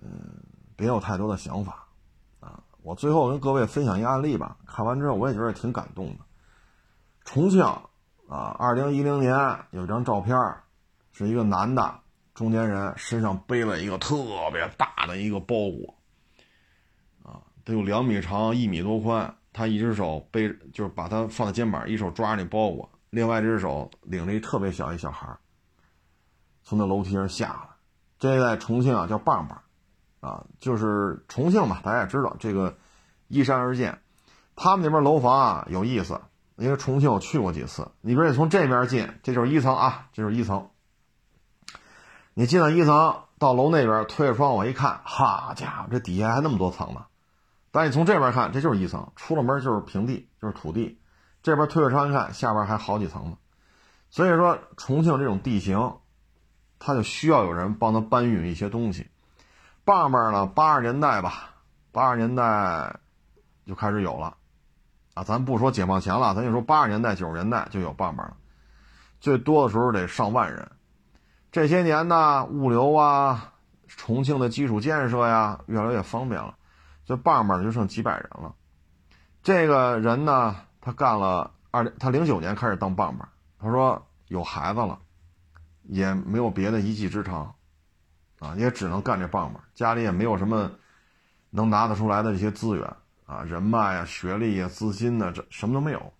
[0.00, 0.42] 嗯，
[0.74, 1.86] 别有太多的想法，
[2.40, 4.56] 啊，我最后跟各位分享一案例吧。
[4.64, 6.24] 看完之后我也觉得挺感动的。
[7.26, 7.60] 重庆
[8.26, 9.36] 啊，二零一零年
[9.70, 10.34] 有一张照片，
[11.12, 12.00] 是一个男的
[12.32, 14.16] 中年人身上背了一个特
[14.50, 15.94] 别大的一个包裹。
[17.66, 19.36] 得有两米长，一米多宽。
[19.52, 25.34] 他一只手背，就是把它放在肩膀，一手抓着那包裹，另外一只手领着一特别小一小孩
[26.62, 27.68] 从那楼梯上下来。
[28.18, 29.62] 这在重庆啊叫棒棒，
[30.20, 32.76] 啊，就是重庆嘛，大家也知道这个
[33.28, 33.98] 依山而建。
[34.56, 36.20] 他们那边楼房啊有意思，
[36.56, 37.90] 因为重庆我去过几次。
[38.02, 40.68] 你比如你从这边进，这就是一层啊，这就是一层。
[42.34, 47.06] 你进了一层，到楼那边推着窗户一看，好家伙，这底下还那么多层呢。
[47.76, 50.98] 但你从这边看，这就是一层，出了门就是平地，就是土地。
[51.42, 53.36] 这边推着窗一看，下边还好几层呢。
[54.08, 55.92] 所以说，重庆这种地形，
[56.78, 59.10] 它就需要有人帮他搬运一些东西。
[59.84, 61.50] 棒棒呢，八十年代吧，
[61.92, 62.96] 八十年代
[63.66, 64.34] 就开始有了
[65.12, 65.22] 啊。
[65.22, 68.38] 咱不说解放前了，咱就说八十年代、九十年代就有棒棒了。
[69.20, 70.66] 最多的时候得上万人。
[71.52, 73.52] 这些年呢，物流啊，
[73.86, 76.54] 重庆的基础建设呀，越来越方便了。
[77.06, 78.54] 这棒棒就剩几百人了，
[79.40, 83.28] 这个人呢，他干了二零，他零九年开始当棒棒，
[83.60, 84.98] 他说有孩子了，
[85.84, 87.54] 也没有别的一技之长，
[88.40, 90.68] 啊，也只能干这棒棒，家里也没有什么
[91.50, 96.12] 能拿得出来的这些资源啊，人脉啊、学历啊、资金呢，这什么都没有。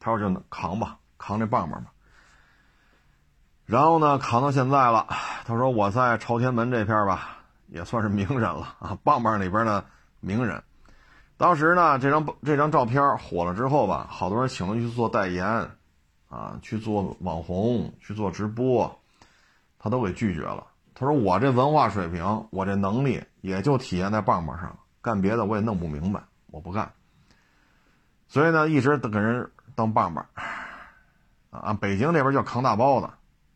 [0.00, 1.92] 他说就扛吧，扛这棒棒吧。
[3.66, 5.06] 然后呢，扛到现在了，
[5.44, 7.34] 他说我在朝天门这片吧。
[7.68, 9.84] 也算是名人了啊，棒棒里边的
[10.20, 10.62] 名人。
[11.36, 15.70] 当时呢，这张这张照片火了之后吧，好多人请他去做代言，
[16.28, 18.98] 啊，去做网红，去做直播，
[19.78, 20.66] 他都给拒绝了。
[20.94, 26.90] 他说：“我这文化水平，我这能力也就体现在棒棒上，干别的我也弄不明白，我不干。”
[28.26, 30.26] 所以呢，一直给人当棒棒，
[31.50, 33.08] 啊，北京这边叫扛大包子，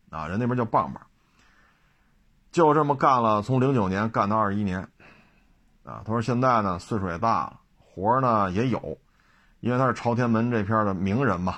[0.09, 1.03] 啊，人那边叫棒棒。
[2.53, 4.79] 就这么干了，从零九年干到二一年，
[5.83, 8.99] 啊，他说现在呢岁数也大了，活呢也有，
[9.59, 11.55] 因为他是朝天门这片的名人嘛，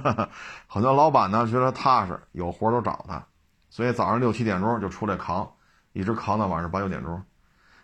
[0.66, 3.22] 很多老板呢觉得踏实，有活都找他，
[3.68, 5.52] 所以早上六七点钟就出来扛，
[5.92, 7.22] 一直扛到晚上八九点钟。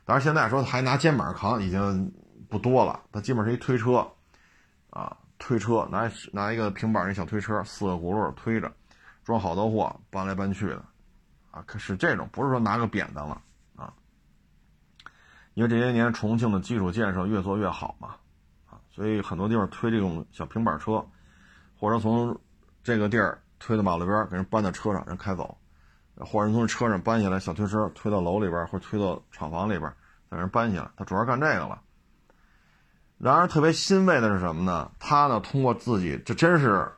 [0.06, 2.10] 但是现在说还拿肩膀扛已经
[2.48, 4.10] 不多了，他基本是一推车，
[4.88, 8.72] 啊，推车拿拿一个平板那小推车，四个轱辘推着，
[9.22, 10.82] 装好多货搬来搬去的。
[11.50, 13.40] 啊，可是这种不是说拿个扁担了
[13.76, 13.92] 啊，
[15.54, 18.16] 因为这些年重庆的基础建设越做越好嘛，
[18.66, 21.04] 啊，所以很多地方推这种小平板车，
[21.78, 22.38] 或者从
[22.82, 25.58] 这个地儿推到马路边给人搬到车上，人开走，
[26.16, 29.90] 或者从车上搬下来，小推车推到楼里边，或推到厂房里边，
[30.30, 30.90] 在那搬下来。
[30.96, 31.82] 他主要干这个了。
[33.18, 34.92] 然而，特别欣慰的是什么呢？
[35.00, 36.92] 他呢，通过自己，这真是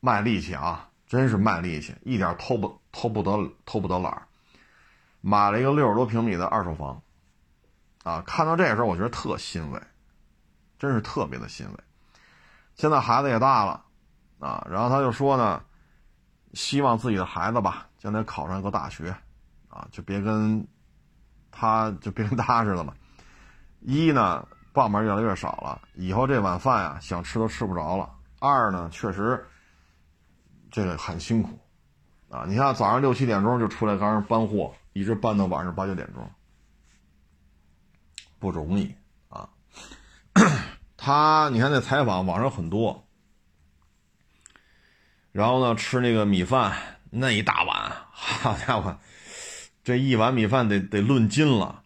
[0.00, 4.28] 卖力气啊，真是卖力气，一点偷不偷不得偷不得懒儿，
[5.20, 7.02] 买了一个六十多平米的二手房。
[8.04, 9.80] 啊，看到这个时候，我觉得特欣慰，
[10.76, 11.78] 真是特别的欣慰。
[12.74, 13.84] 现在孩子也大了，
[14.40, 15.62] 啊，然后他就说呢，
[16.52, 19.14] 希望自己的孩子吧，将来考上一个大学，
[19.68, 20.66] 啊，就别跟
[21.52, 22.92] 他就别跟他似的了。
[23.78, 28.12] 一呢，傍门越来越少了，以后这碗饭呀，想吃都吃不着了。
[28.40, 29.48] 二呢，确实
[30.72, 31.56] 这个很辛苦，
[32.32, 36.28] 啊，你看早上六七点钟就出来刚搬货，一直搬到晚上八九点钟。
[38.38, 38.92] 不容易
[39.28, 39.48] 啊！
[40.96, 43.06] 他，你看那采访网上很多，
[45.30, 46.76] 然后呢，吃那个米饭
[47.10, 48.98] 那一大碗，好家伙，
[49.84, 51.84] 这一碗米饭得得论斤了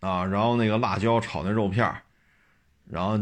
[0.00, 0.26] 啊！
[0.26, 2.02] 然后那个辣椒炒那肉片
[2.84, 3.18] 然后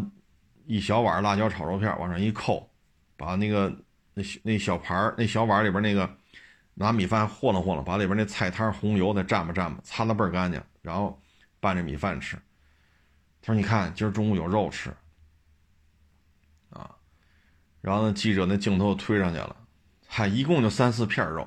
[0.66, 2.68] 一小碗辣椒炒肉片往上一扣，
[3.16, 3.72] 把那个
[4.14, 6.12] 那那小盘那小碗里边那个
[6.74, 11.20] 拿米饭和弄和弄，把里边那菜汤红油再蘸吧蘸吧，擦的倍儿干净，然后
[11.60, 12.36] 拌着米饭吃。
[13.40, 14.90] 他说：“你看，今儿中午有肉吃，
[16.70, 16.96] 啊，
[17.80, 19.54] 然后呢，记者那镜头推上去了，
[20.06, 21.46] 嗨，一共就三四片肉，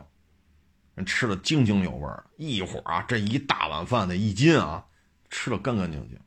[1.05, 2.07] 吃的津津有味
[2.37, 4.85] 一会儿啊，这一大碗饭得一斤啊，
[5.29, 6.19] 吃的干干净净，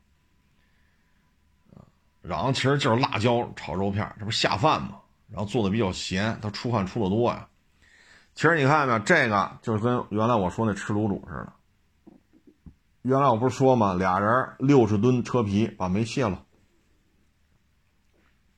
[2.21, 5.01] 然后其实就是辣椒炒肉片，这不下饭吗？
[5.29, 7.49] 然后做的比较咸，他出汗出的多呀。
[8.35, 11.53] 其实你看见没有，这个就是跟原来我说那吃卤煮似的。”
[13.03, 13.95] 原来我不是说吗？
[13.95, 16.45] 俩人六十吨车皮把煤卸了，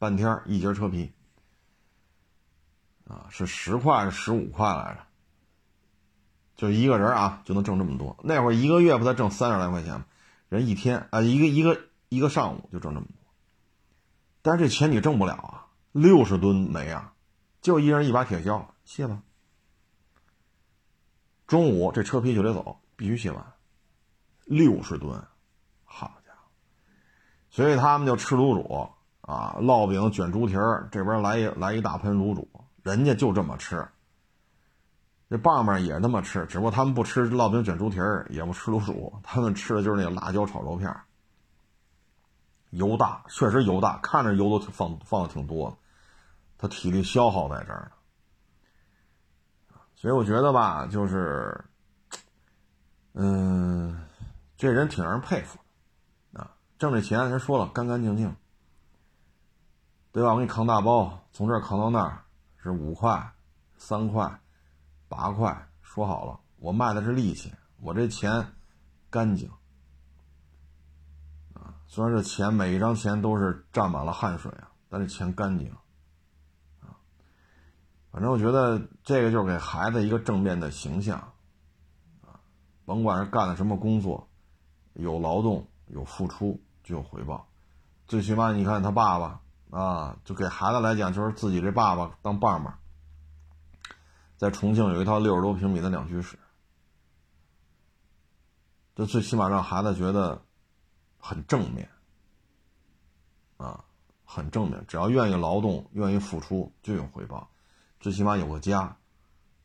[0.01, 1.12] 半天一节车皮，
[3.07, 5.01] 啊，是十块是十五块来着？
[6.57, 8.16] 就一个人啊，就能挣这么多。
[8.25, 10.07] 那会儿一个月不才挣三十来块钱吗？
[10.49, 13.14] 人一天啊，一个一个一个上午就挣这么多。
[14.43, 17.12] 但是这钱你挣不了啊，六十吨煤啊，
[17.61, 19.23] 就一人一把铁锹卸吧。
[21.53, 23.45] 中午这车皮就得走，必须卸完。
[24.47, 25.23] 六十吨，
[25.85, 26.49] 好家伙！
[27.51, 28.89] 所以他们就吃卤煮
[29.21, 32.49] 啊，烙饼卷猪蹄儿，这边来一来一大盆卤煮，
[32.83, 33.87] 人家就这么吃。
[35.29, 40.91] 这棒棒也那么吃，只不过他们不吃烙饼卷猪蹄儿，也不吃卤煮，他们吃的就是那个辣椒炒肉片
[42.71, 45.77] 油大，确实油大，看着油都放放的挺多，
[46.57, 47.93] 他体力消耗在这儿
[50.03, 51.65] 所以我觉得吧，就是，
[53.13, 53.97] 嗯。
[54.57, 55.59] 这人挺让人佩服，
[56.35, 58.37] 啊，挣这钱人说了干干净净，
[60.13, 60.33] 对吧？
[60.33, 62.25] 我给你扛大包，从这儿扛到那儿
[62.57, 63.33] 是五块、
[63.77, 64.41] 三块、
[65.09, 68.55] 八块，说好了，我卖的是力气，我这钱
[69.11, 69.51] 干净，
[71.55, 75.75] 啊，虽然这钱每一张钱都是沾满了汗水啊，但是钱干净，
[78.13, 81.33] 反正我觉得这个就是给孩子一个正面的形象，
[82.21, 82.39] 啊，
[82.85, 84.28] 甭管是干了什么工作。
[84.95, 87.49] 有劳动，有付出就有回报，
[88.07, 92.78] 最起码你看他爸爸啊，就给孩子来讲，就是自己这爸爸当棒棒，
[94.36, 96.39] 在重庆有一套六十多平米的两居室，
[98.95, 100.43] 这最起码让孩子觉得
[101.16, 101.89] 很正面，
[103.57, 103.82] 啊，
[104.27, 107.49] 很正面，只要愿意劳动，愿意付出就有回报，
[108.03, 108.97] 最起码有个家，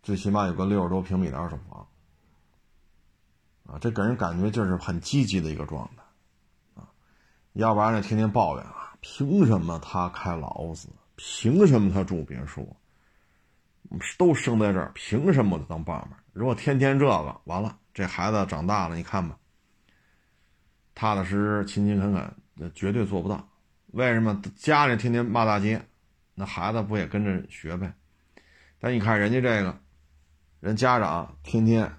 [0.04, 1.88] 最起码有个六十多平米的二手房。
[3.66, 6.88] 啊，这给人感觉就是很积极的一个状态，啊，
[7.54, 10.88] 要不然呢天天抱怨啊，凭什么他开劳斯？
[11.16, 12.78] 凭什么他住别墅？
[14.20, 16.24] 都生在这儿，凭什么当爸爸？
[16.32, 19.36] 如果天天这个，完了，这孩子长大了，你看吧，
[20.94, 23.50] 踏踏实实、勤勤恳恳，那绝对做不到。
[23.88, 25.84] 为什么家里天天骂大街，
[26.36, 27.92] 那孩子不也跟着学呗？
[28.80, 29.80] 但你看人家这个，
[30.60, 31.92] 人家长天天。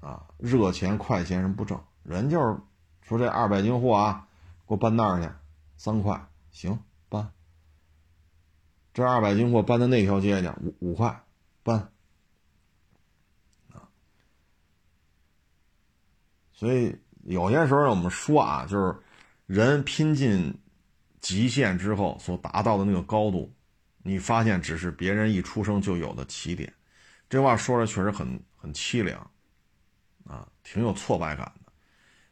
[0.00, 1.82] 啊，热钱快钱什么不挣？
[2.04, 2.56] 人就是
[3.02, 4.28] 说这二百斤货啊，
[4.64, 5.28] 给我搬那儿去，
[5.76, 6.78] 三块行
[7.08, 7.32] 搬。
[8.94, 11.24] 这二百斤货搬到那条街去，五五块
[11.64, 11.90] 搬。
[13.72, 13.90] 啊，
[16.52, 18.96] 所以有些时候我们说啊，就是
[19.46, 20.56] 人拼尽
[21.20, 23.52] 极限之后所达到的那个高度，
[24.08, 26.72] 你发现只是别人一出生就有的起点。
[27.28, 29.30] 这话说的确实很很凄凉。
[30.26, 31.72] 啊，挺有挫败感的，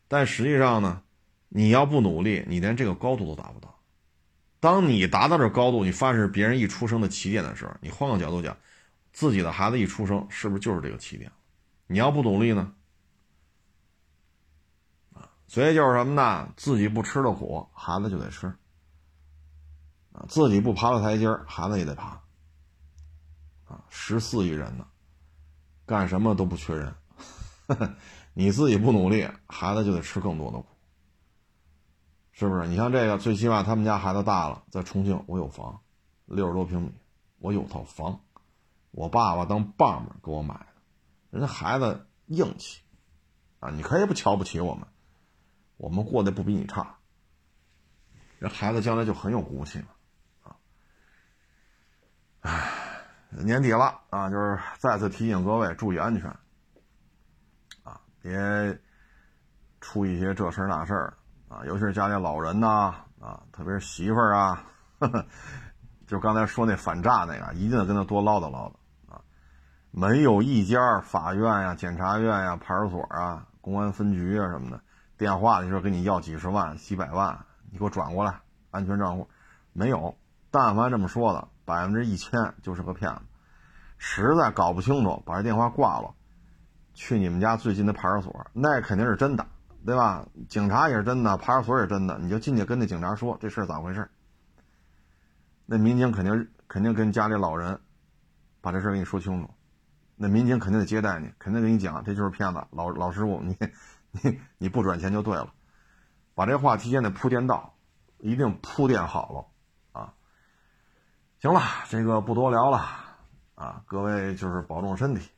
[0.07, 1.03] 但实际上呢，
[1.49, 3.75] 你要不努力，你连这个高度都达不到。
[4.61, 8.55] 当你达到这高度，你发现是别人一出生的起点的时候，你换个角度讲，
[9.15, 11.33] 自己的孩子一出生，是不是就是这个起点？
[11.87, 12.75] 你要不努力呢？
[15.15, 16.53] 啊，所以就是什么呢？
[16.55, 18.53] 自己不吃的苦，孩子就得吃。
[20.17, 22.23] 啊，自己不爬个台阶孩子也得爬。
[23.67, 24.87] 啊，十四亿人呢，
[25.85, 26.95] 干什么都不缺人。
[28.33, 30.67] 你自己不努力，孩子就得吃更多的苦，
[32.33, 32.67] 是不是？
[32.69, 35.81] 你像这个，最起码他们家孩子大了，在重庆，我有房，
[36.27, 36.93] 六十多平米，
[37.39, 38.21] 我有套房，
[38.93, 40.67] 我爸爸当爸爸给我买的，
[41.31, 42.83] 人家孩子硬气，
[43.59, 44.87] 啊，你可以不瞧不起我们，
[45.79, 46.99] 我们过得不比你差，
[48.39, 49.87] 人孩子将来就很有骨气了，
[52.47, 52.71] 唉，
[53.31, 56.31] 年底了啊，就是再次提醒各位注意安全
[57.83, 58.01] 啊。
[58.23, 58.79] 别
[59.81, 61.15] 出一些这事那事儿
[61.49, 64.65] 啊，尤其是家里老人呐啊，特别是媳妇儿啊，
[66.07, 69.21] 就刚才说那反诈那个，一定得跟他多唠叨唠叨啊。
[69.91, 74.81] 没有一家法院呀、检察院呀、派出所啊、公安分局啊什么的
[75.19, 78.39] 电话，你说给你要几十万、几百万，你给我转过来，
[78.71, 79.29] 安全账户
[79.73, 80.17] 没有。
[80.53, 83.21] 但凡这么说的，百分之一千就是个骗子。
[83.99, 86.15] 实在搞不清楚，把这电话挂了。
[86.95, 89.47] 去你们家最近的派出所，那肯定是真的，
[89.85, 90.27] 对吧？
[90.49, 94.09] 警察也是真的，派出所也是真的，你就进去跟那警察说这事儿咋回事。
[95.67, 97.81] 那民警肯定肯定跟家里老人
[98.63, 99.51] 把这事儿给你说清楚，
[100.15, 103.57] 那民警肯定得接待你，肯定给你讲这就是骗子，老老师傅，你
[104.13, 105.53] 你你不转钱就对了，
[106.35, 107.75] 把这话提前得铺垫到，
[108.19, 109.56] 一定铺垫好了。
[111.39, 112.79] 行了，这个不多聊了
[113.55, 115.31] 啊，各位就是保重身体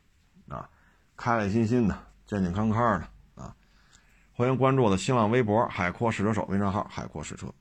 [0.48, 0.68] 啊。
[1.16, 3.52] 开开心心的，健健康康的啊！
[4.32, 7.52] 欢迎关注我的新浪微博“海阔试车手”微信号“海阔试车”。